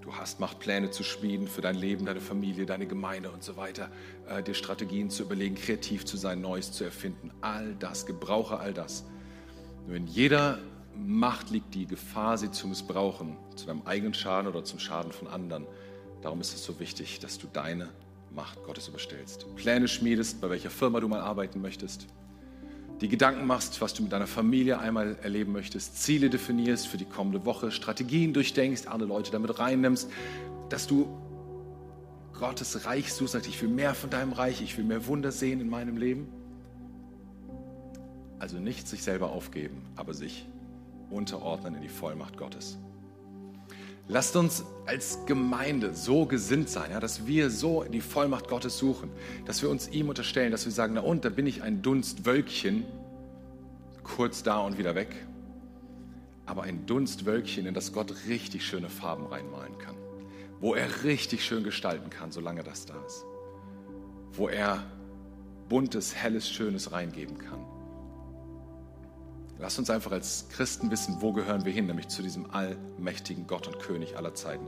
Du 0.00 0.16
hast 0.16 0.40
Macht, 0.40 0.58
Pläne 0.58 0.90
zu 0.90 1.04
schmieden 1.04 1.46
für 1.46 1.60
dein 1.60 1.76
Leben, 1.76 2.06
deine 2.06 2.20
Familie, 2.20 2.66
deine 2.66 2.86
Gemeinde 2.86 3.30
und 3.30 3.44
so 3.44 3.56
weiter, 3.56 3.90
äh, 4.28 4.42
dir 4.42 4.54
Strategien 4.54 5.10
zu 5.10 5.22
überlegen, 5.22 5.54
kreativ 5.54 6.04
zu 6.04 6.16
sein, 6.16 6.40
Neues 6.40 6.72
zu 6.72 6.84
erfinden. 6.84 7.30
All 7.42 7.74
das, 7.78 8.06
gebrauche 8.06 8.58
all 8.58 8.72
das. 8.72 9.04
Nur 9.86 9.96
in 9.96 10.06
jeder 10.06 10.58
Macht 10.96 11.50
liegt 11.50 11.74
die 11.74 11.86
Gefahr, 11.86 12.38
sie 12.38 12.50
zu 12.50 12.66
missbrauchen, 12.66 13.36
zu 13.56 13.66
deinem 13.66 13.82
eigenen 13.82 14.14
Schaden 14.14 14.48
oder 14.48 14.64
zum 14.64 14.78
Schaden 14.78 15.12
von 15.12 15.28
anderen. 15.28 15.66
Darum 16.22 16.40
ist 16.40 16.54
es 16.54 16.64
so 16.64 16.80
wichtig, 16.80 17.20
dass 17.20 17.38
du 17.38 17.46
deine 17.52 17.90
Macht 18.34 18.62
Gottes 18.64 18.88
überstellst. 18.88 19.46
Pläne 19.56 19.88
schmiedest, 19.88 20.40
bei 20.40 20.50
welcher 20.50 20.70
Firma 20.70 21.00
du 21.00 21.08
mal 21.08 21.20
arbeiten 21.20 21.60
möchtest. 21.60 22.06
Die 23.00 23.08
Gedanken 23.08 23.46
machst, 23.46 23.80
was 23.80 23.94
du 23.94 24.02
mit 24.02 24.12
deiner 24.12 24.26
Familie 24.26 24.78
einmal 24.78 25.16
erleben 25.22 25.52
möchtest. 25.52 26.02
Ziele 26.02 26.28
definierst 26.28 26.86
für 26.86 26.98
die 26.98 27.06
kommende 27.06 27.46
Woche. 27.46 27.70
Strategien 27.70 28.34
durchdenkst, 28.34 28.86
andere 28.86 29.08
Leute 29.08 29.30
damit 29.30 29.58
reinnimmst. 29.58 30.10
Dass 30.68 30.86
du 30.86 31.08
Gottes 32.38 32.84
Reich 32.84 33.12
suchst, 33.12 33.32
sagst, 33.32 33.48
ich 33.48 33.60
will 33.62 33.70
mehr 33.70 33.94
von 33.94 34.10
deinem 34.10 34.32
Reich, 34.32 34.60
ich 34.62 34.76
will 34.76 34.84
mehr 34.84 35.06
Wunder 35.06 35.32
sehen 35.32 35.60
in 35.60 35.70
meinem 35.70 35.96
Leben. 35.96 36.28
Also 38.38 38.58
nicht 38.58 38.86
sich 38.86 39.02
selber 39.02 39.30
aufgeben, 39.30 39.82
aber 39.96 40.14
sich 40.14 40.46
unterordnen 41.10 41.74
in 41.74 41.82
die 41.82 41.88
Vollmacht 41.88 42.36
Gottes. 42.36 42.78
Lasst 44.08 44.34
uns 44.36 44.64
als 44.86 45.24
Gemeinde 45.26 45.94
so 45.94 46.26
gesinnt 46.26 46.68
sein, 46.68 46.90
ja, 46.90 47.00
dass 47.00 47.26
wir 47.26 47.50
so 47.50 47.84
die 47.84 48.00
Vollmacht 48.00 48.48
Gottes 48.48 48.76
suchen, 48.76 49.10
dass 49.46 49.62
wir 49.62 49.70
uns 49.70 49.88
ihm 49.88 50.08
unterstellen, 50.08 50.50
dass 50.50 50.64
wir 50.64 50.72
sagen, 50.72 50.94
na 50.94 51.00
und, 51.00 51.24
da 51.24 51.28
bin 51.28 51.46
ich 51.46 51.62
ein 51.62 51.80
Dunstwölkchen, 51.82 52.84
kurz 54.02 54.42
da 54.42 54.58
und 54.58 54.78
wieder 54.78 54.94
weg, 54.94 55.14
aber 56.46 56.64
ein 56.64 56.86
Dunstwölkchen, 56.86 57.66
in 57.66 57.74
das 57.74 57.92
Gott 57.92 58.12
richtig 58.26 58.66
schöne 58.66 58.88
Farben 58.88 59.26
reinmalen 59.26 59.78
kann, 59.78 59.94
wo 60.60 60.74
er 60.74 61.04
richtig 61.04 61.44
schön 61.44 61.62
gestalten 61.62 62.10
kann, 62.10 62.32
solange 62.32 62.64
das 62.64 62.86
da 62.86 62.94
ist, 63.06 63.24
wo 64.32 64.48
er 64.48 64.84
buntes, 65.68 66.16
helles, 66.16 66.50
schönes 66.50 66.90
reingeben 66.90 67.38
kann 67.38 67.64
Lass 69.60 69.78
uns 69.78 69.90
einfach 69.90 70.12
als 70.12 70.46
Christen 70.48 70.90
wissen, 70.90 71.18
wo 71.20 71.32
gehören 71.32 71.66
wir 71.66 71.72
hin, 71.72 71.86
nämlich 71.86 72.08
zu 72.08 72.22
diesem 72.22 72.50
allmächtigen 72.50 73.46
Gott 73.46 73.66
und 73.66 73.78
König 73.78 74.16
aller 74.16 74.34
Zeiten. 74.34 74.66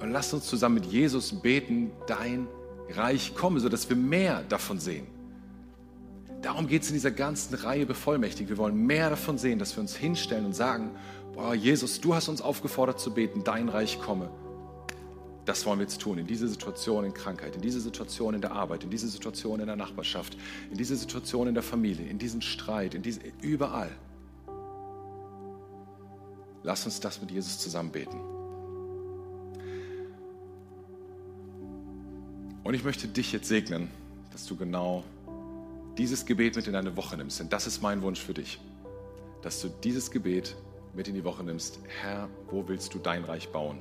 Und 0.00 0.12
lass 0.12 0.32
uns 0.32 0.44
zusammen 0.44 0.76
mit 0.76 0.86
Jesus 0.86 1.40
beten, 1.40 1.90
dein 2.06 2.46
Reich 2.90 3.34
komme, 3.34 3.58
sodass 3.58 3.88
wir 3.88 3.96
mehr 3.96 4.44
davon 4.48 4.78
sehen. 4.78 5.08
Darum 6.40 6.68
geht 6.68 6.82
es 6.82 6.88
in 6.88 6.94
dieser 6.94 7.10
ganzen 7.10 7.54
Reihe 7.54 7.84
bevollmächtigt. 7.84 8.48
Wir 8.48 8.58
wollen 8.58 8.86
mehr 8.86 9.10
davon 9.10 9.38
sehen, 9.38 9.58
dass 9.58 9.76
wir 9.76 9.80
uns 9.80 9.96
hinstellen 9.96 10.46
und 10.46 10.54
sagen, 10.54 10.92
boah, 11.34 11.52
Jesus, 11.52 12.00
du 12.00 12.14
hast 12.14 12.28
uns 12.28 12.40
aufgefordert 12.40 13.00
zu 13.00 13.12
beten, 13.12 13.42
dein 13.42 13.68
Reich 13.68 14.00
komme. 14.00 14.30
Das 15.46 15.66
wollen 15.66 15.80
wir 15.80 15.86
jetzt 15.86 16.00
tun, 16.00 16.16
in 16.16 16.28
diese 16.28 16.46
Situation 16.46 17.04
in 17.04 17.12
Krankheit, 17.12 17.56
in 17.56 17.62
diese 17.62 17.80
Situation 17.80 18.34
in 18.34 18.40
der 18.40 18.52
Arbeit, 18.52 18.84
in 18.84 18.90
diese 18.90 19.08
Situation 19.08 19.58
in 19.58 19.66
der 19.66 19.76
Nachbarschaft, 19.76 20.36
in 20.70 20.76
diese 20.76 20.94
Situation 20.94 21.48
in 21.48 21.54
der 21.54 21.62
Familie, 21.64 22.06
in 22.06 22.18
diesen 22.18 22.40
Streit, 22.40 22.94
in 22.94 23.02
diese, 23.02 23.20
überall. 23.40 23.90
Lass 26.62 26.84
uns 26.84 27.00
das 27.00 27.20
mit 27.20 27.30
Jesus 27.30 27.58
zusammen 27.58 27.90
beten. 27.90 28.18
Und 32.64 32.74
ich 32.74 32.84
möchte 32.84 33.08
dich 33.08 33.32
jetzt 33.32 33.48
segnen, 33.48 33.90
dass 34.32 34.44
du 34.46 34.56
genau 34.56 35.04
dieses 35.96 36.26
Gebet 36.26 36.56
mit 36.56 36.66
in 36.66 36.74
deine 36.74 36.96
Woche 36.96 37.16
nimmst. 37.16 37.40
Denn 37.40 37.48
das 37.48 37.66
ist 37.66 37.82
mein 37.82 38.02
Wunsch 38.02 38.20
für 38.20 38.34
dich, 38.34 38.60
dass 39.42 39.60
du 39.60 39.68
dieses 39.68 40.10
Gebet 40.10 40.54
mit 40.94 41.08
in 41.08 41.14
die 41.14 41.24
Woche 41.24 41.42
nimmst. 41.42 41.80
Herr, 42.02 42.28
wo 42.50 42.66
willst 42.68 42.92
du 42.94 42.98
dein 42.98 43.24
Reich 43.24 43.50
bauen? 43.50 43.80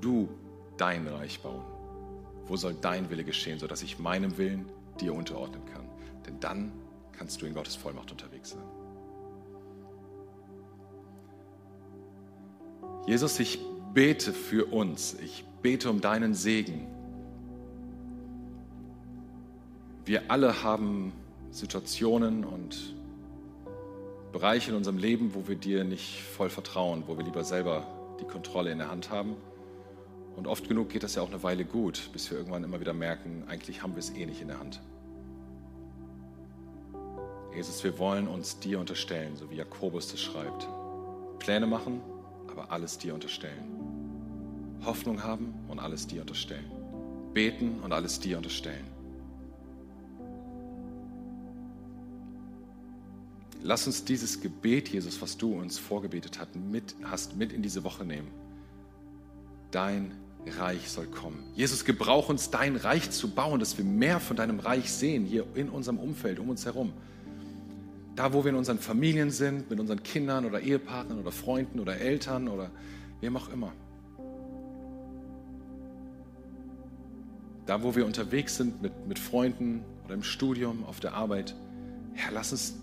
Du 0.00 0.28
dein 0.76 1.06
Reich 1.06 1.40
bauen. 1.40 1.64
Wo 2.46 2.56
soll 2.56 2.74
dein 2.80 3.08
Wille 3.08 3.24
geschehen, 3.24 3.58
sodass 3.58 3.82
ich 3.82 3.98
meinem 3.98 4.36
Willen 4.36 4.68
dir 5.00 5.14
unterordnen 5.14 5.64
kann? 5.72 5.88
Denn 6.26 6.38
dann 6.40 6.72
kannst 7.12 7.40
du 7.40 7.46
in 7.46 7.54
Gottes 7.54 7.74
Vollmacht 7.74 8.10
unterwegs 8.10 8.50
sein. 8.50 8.83
Jesus, 13.06 13.38
ich 13.38 13.58
bete 13.92 14.32
für 14.32 14.72
uns. 14.72 15.14
Ich 15.22 15.44
bete 15.60 15.90
um 15.90 16.00
deinen 16.00 16.34
Segen. 16.34 16.86
Wir 20.06 20.30
alle 20.30 20.62
haben 20.62 21.12
Situationen 21.50 22.44
und 22.44 22.94
Bereiche 24.32 24.70
in 24.70 24.76
unserem 24.76 24.98
Leben, 24.98 25.34
wo 25.34 25.46
wir 25.46 25.56
dir 25.56 25.84
nicht 25.84 26.22
voll 26.22 26.48
vertrauen, 26.48 27.04
wo 27.06 27.16
wir 27.16 27.24
lieber 27.24 27.44
selber 27.44 27.86
die 28.20 28.24
Kontrolle 28.24 28.72
in 28.72 28.78
der 28.78 28.90
Hand 28.90 29.10
haben. 29.10 29.36
Und 30.34 30.46
oft 30.46 30.66
genug 30.66 30.88
geht 30.88 31.02
das 31.02 31.14
ja 31.14 31.22
auch 31.22 31.28
eine 31.28 31.42
Weile 31.42 31.64
gut, 31.64 32.10
bis 32.12 32.30
wir 32.30 32.38
irgendwann 32.38 32.64
immer 32.64 32.80
wieder 32.80 32.94
merken, 32.94 33.44
eigentlich 33.46 33.82
haben 33.82 33.94
wir 33.94 34.00
es 34.00 34.10
eh 34.10 34.26
nicht 34.26 34.40
in 34.40 34.48
der 34.48 34.58
Hand. 34.58 34.80
Jesus, 37.54 37.84
wir 37.84 37.98
wollen 37.98 38.26
uns 38.26 38.58
dir 38.58 38.80
unterstellen, 38.80 39.36
so 39.36 39.48
wie 39.50 39.56
Jakobus 39.56 40.10
das 40.10 40.20
schreibt. 40.20 40.66
Pläne 41.38 41.66
machen, 41.66 42.00
aber 42.56 42.70
alles 42.70 42.98
dir 42.98 43.14
unterstellen. 43.14 43.64
Hoffnung 44.84 45.22
haben 45.22 45.54
und 45.68 45.80
alles 45.80 46.06
dir 46.06 46.20
unterstellen. 46.20 46.70
Beten 47.32 47.80
und 47.80 47.92
alles 47.92 48.20
dir 48.20 48.36
unterstellen. 48.36 48.86
Lass 53.62 53.86
uns 53.86 54.04
dieses 54.04 54.40
Gebet, 54.40 54.90
Jesus, 54.90 55.20
was 55.22 55.36
du 55.36 55.54
uns 55.58 55.78
vorgebetet 55.78 56.38
hast, 56.38 56.54
mit, 56.54 56.94
hast, 57.02 57.36
mit 57.36 57.52
in 57.52 57.62
diese 57.62 57.82
Woche 57.82 58.04
nehmen. 58.04 58.28
Dein 59.70 60.12
Reich 60.46 60.90
soll 60.90 61.06
kommen. 61.06 61.42
Jesus, 61.54 61.84
gebrauch 61.84 62.28
uns, 62.28 62.50
dein 62.50 62.76
Reich 62.76 63.10
zu 63.10 63.30
bauen, 63.30 63.58
dass 63.58 63.78
wir 63.78 63.84
mehr 63.84 64.20
von 64.20 64.36
deinem 64.36 64.60
Reich 64.60 64.92
sehen, 64.92 65.24
hier 65.24 65.46
in 65.54 65.70
unserem 65.70 65.98
Umfeld, 65.98 66.38
um 66.38 66.50
uns 66.50 66.66
herum. 66.66 66.92
Da, 68.16 68.32
wo 68.32 68.44
wir 68.44 68.50
in 68.50 68.56
unseren 68.56 68.78
Familien 68.78 69.30
sind, 69.30 69.70
mit 69.70 69.80
unseren 69.80 70.02
Kindern 70.02 70.44
oder 70.44 70.60
Ehepartnern 70.60 71.18
oder 71.18 71.32
Freunden 71.32 71.80
oder 71.80 71.96
Eltern 71.98 72.48
oder 72.48 72.70
wem 73.20 73.36
auch 73.36 73.48
immer. 73.48 73.72
Da, 77.66 77.82
wo 77.82 77.96
wir 77.96 78.06
unterwegs 78.06 78.56
sind 78.56 78.82
mit, 78.82 78.92
mit 79.08 79.18
Freunden 79.18 79.84
oder 80.04 80.14
im 80.14 80.22
Studium, 80.22 80.84
auf 80.84 81.00
der 81.00 81.14
Arbeit. 81.14 81.56
Herr, 82.12 82.30
lass 82.32 82.52
uns 82.52 82.76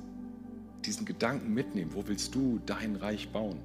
diesen 0.85 1.05
Gedanken 1.05 1.53
mitnehmen. 1.53 1.91
Wo 1.93 2.07
willst 2.07 2.33
du 2.35 2.59
dein 2.65 2.95
Reich 2.95 3.29
bauen? 3.31 3.59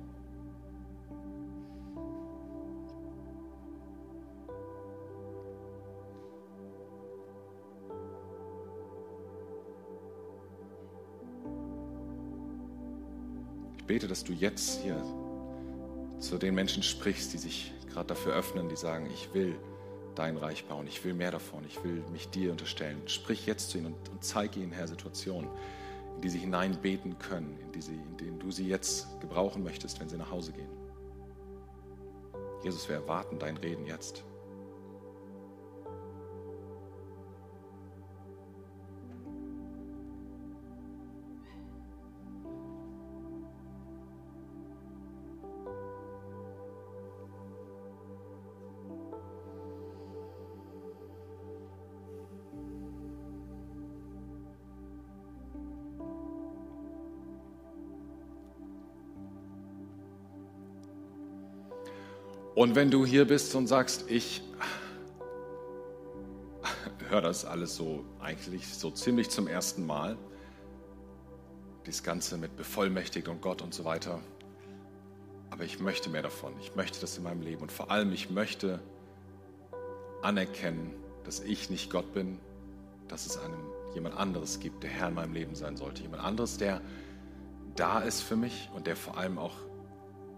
Bete, 13.86 14.08
dass 14.08 14.24
du 14.24 14.32
jetzt 14.32 14.80
hier 14.82 15.02
zu 16.18 16.38
den 16.38 16.54
Menschen 16.54 16.82
sprichst, 16.82 17.32
die 17.32 17.38
sich 17.38 17.72
gerade 17.92 18.08
dafür 18.08 18.34
öffnen, 18.34 18.68
die 18.68 18.76
sagen, 18.76 19.08
ich 19.12 19.32
will 19.34 19.56
dein 20.14 20.36
Reich 20.36 20.64
bauen, 20.64 20.86
ich 20.86 21.04
will 21.04 21.14
mehr 21.14 21.30
davon, 21.30 21.64
ich 21.66 21.82
will 21.84 22.02
mich 22.10 22.28
dir 22.28 22.50
unterstellen. 22.50 23.00
Sprich 23.06 23.46
jetzt 23.46 23.70
zu 23.70 23.78
ihnen 23.78 23.88
und, 23.88 24.08
und 24.08 24.24
zeige 24.24 24.60
ihnen, 24.60 24.72
Herr, 24.72 24.88
Situationen, 24.88 25.50
in 26.16 26.22
die 26.22 26.28
sie 26.30 26.38
hineinbeten 26.38 27.18
können, 27.18 27.58
in, 27.60 27.72
die 27.72 27.82
sie, 27.82 27.94
in 27.94 28.16
denen 28.16 28.38
du 28.38 28.50
sie 28.50 28.66
jetzt 28.66 29.20
gebrauchen 29.20 29.62
möchtest, 29.62 30.00
wenn 30.00 30.08
sie 30.08 30.16
nach 30.16 30.30
Hause 30.30 30.52
gehen. 30.52 30.70
Jesus, 32.64 32.88
wir 32.88 32.96
erwarten 32.96 33.38
dein 33.38 33.58
Reden 33.58 33.86
jetzt. 33.86 34.24
Und 62.56 62.74
wenn 62.74 62.90
du 62.90 63.04
hier 63.04 63.26
bist 63.26 63.54
und 63.54 63.66
sagst, 63.66 64.10
ich 64.10 64.40
höre 67.10 67.20
das 67.20 67.44
alles 67.44 67.76
so 67.76 68.02
eigentlich 68.18 68.66
so 68.66 68.90
ziemlich 68.90 69.28
zum 69.28 69.46
ersten 69.46 69.84
Mal, 69.84 70.16
das 71.84 72.02
Ganze 72.02 72.38
mit 72.38 72.56
bevollmächtigt 72.56 73.28
und 73.28 73.42
Gott 73.42 73.60
und 73.60 73.74
so 73.74 73.84
weiter, 73.84 74.20
aber 75.50 75.64
ich 75.64 75.80
möchte 75.80 76.08
mehr 76.08 76.22
davon. 76.22 76.54
Ich 76.62 76.74
möchte 76.74 76.98
das 76.98 77.18
in 77.18 77.24
meinem 77.24 77.42
Leben 77.42 77.60
und 77.60 77.70
vor 77.70 77.90
allem 77.90 78.10
ich 78.10 78.30
möchte 78.30 78.80
anerkennen, 80.22 80.94
dass 81.24 81.40
ich 81.40 81.68
nicht 81.68 81.90
Gott 81.90 82.14
bin, 82.14 82.38
dass 83.06 83.26
es 83.26 83.36
einen, 83.36 83.62
jemand 83.92 84.16
anderes 84.16 84.60
gibt, 84.60 84.82
der 84.82 84.88
Herr 84.88 85.08
in 85.08 85.14
meinem 85.14 85.34
Leben 85.34 85.54
sein 85.56 85.76
sollte. 85.76 86.00
Jemand 86.00 86.24
anderes, 86.24 86.56
der 86.56 86.80
da 87.74 88.00
ist 88.00 88.22
für 88.22 88.36
mich 88.36 88.70
und 88.74 88.86
der 88.86 88.96
vor 88.96 89.18
allem 89.18 89.36
auch 89.38 89.65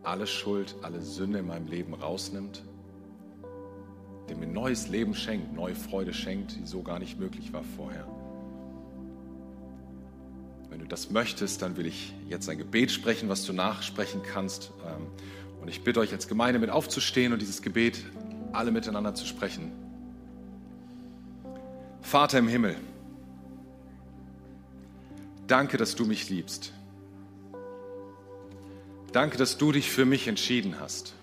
alle 0.09 0.27
Schuld, 0.27 0.75
alle 0.83 1.03
Sünde 1.03 1.41
in 1.41 1.47
meinem 1.47 1.67
Leben 1.67 1.93
rausnimmt, 1.93 2.63
der 4.29 4.37
mir 4.37 4.47
neues 4.47 4.89
Leben 4.89 5.15
schenkt, 5.15 5.53
neue 5.53 5.75
Freude 5.75 6.15
schenkt, 6.15 6.57
die 6.57 6.67
so 6.67 6.83
gar 6.83 6.99
nicht 6.99 7.19
möglich 7.19 7.53
war 7.53 7.63
vorher. 7.77 8.07
Wenn 10.71 10.81
du 10.81 10.87
das 10.87 11.11
möchtest, 11.11 11.61
dann 11.63 11.77
will 11.77 11.87
ich 11.87 12.15
jetzt 12.29 12.49
ein 12.49 12.57
Gebet 12.57 12.91
sprechen, 12.91 13.29
was 13.29 13.45
du 13.45 13.53
nachsprechen 13.53 14.23
kannst. 14.23 14.71
Ähm, 14.87 15.07
und 15.61 15.69
ich 15.69 15.83
bitte 15.83 16.01
euch 16.01 16.13
als 16.13 16.29
Gemeinde 16.29 16.59
mit 16.59 16.71
aufzustehen 16.71 17.33
und 17.33 17.41
dieses 17.41 17.63
Gebet 17.63 18.03
alle 18.53 18.71
miteinander 18.71 19.15
zu 19.15 19.27
sprechen. 19.27 19.73
Vater 22.01 22.39
im 22.39 22.49
Himmel, 22.49 22.77
danke, 25.47 25.77
dass 25.77 25.95
du 25.97 26.07
mich 26.07 26.31
liebst. 26.31 26.73
Danke, 29.13 29.39
dass 29.39 29.57
du 29.57 29.73
dich 29.73 29.91
für 29.91 30.05
mich 30.05 30.29
entschieden 30.29 30.81
hast. 30.81 31.15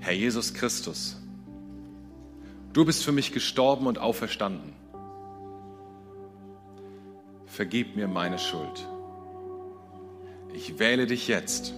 Herr 0.00 0.12
Jesus 0.12 0.54
Christus, 0.54 1.16
du 2.72 2.84
bist 2.84 3.04
für 3.04 3.12
mich 3.12 3.32
gestorben 3.32 3.86
und 3.86 3.98
auferstanden. 3.98 4.72
Vergib 7.46 7.96
mir 7.96 8.08
meine 8.08 8.38
Schuld. 8.38 8.86
Ich 10.54 10.78
wähle 10.78 11.06
dich 11.06 11.28
jetzt 11.28 11.74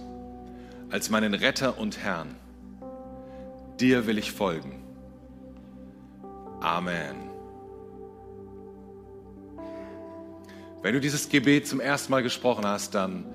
als 0.89 1.09
meinen 1.09 1.33
Retter 1.33 1.77
und 1.77 1.99
Herrn. 1.99 2.35
Dir 3.79 4.07
will 4.07 4.17
ich 4.17 4.31
folgen. 4.31 4.81
Amen. 6.61 7.15
Wenn 10.81 10.93
du 10.93 10.99
dieses 10.99 11.29
Gebet 11.29 11.67
zum 11.67 11.79
ersten 11.79 12.11
Mal 12.11 12.23
gesprochen 12.23 12.65
hast, 12.65 12.95
dann 12.95 13.25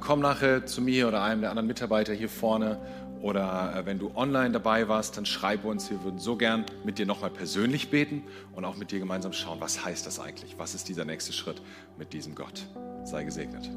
komm 0.00 0.20
nachher 0.20 0.66
zu 0.66 0.82
mir 0.82 1.08
oder 1.08 1.22
einem 1.22 1.40
der 1.40 1.50
anderen 1.50 1.66
Mitarbeiter 1.66 2.12
hier 2.12 2.28
vorne 2.28 2.78
oder 3.22 3.74
äh, 3.76 3.86
wenn 3.86 3.98
du 3.98 4.12
online 4.14 4.50
dabei 4.50 4.88
warst, 4.88 5.16
dann 5.16 5.26
schreib 5.26 5.64
uns. 5.64 5.90
Wir 5.90 6.02
würden 6.02 6.18
so 6.18 6.36
gern 6.36 6.64
mit 6.84 6.98
dir 6.98 7.06
nochmal 7.06 7.30
persönlich 7.30 7.90
beten 7.90 8.22
und 8.54 8.64
auch 8.64 8.76
mit 8.76 8.92
dir 8.92 8.98
gemeinsam 8.98 9.32
schauen, 9.32 9.60
was 9.60 9.84
heißt 9.84 10.06
das 10.06 10.18
eigentlich? 10.18 10.56
Was 10.58 10.74
ist 10.74 10.88
dieser 10.88 11.04
nächste 11.04 11.32
Schritt 11.32 11.60
mit 11.98 12.12
diesem 12.12 12.34
Gott? 12.34 12.66
Sei 13.04 13.24
gesegnet. 13.24 13.70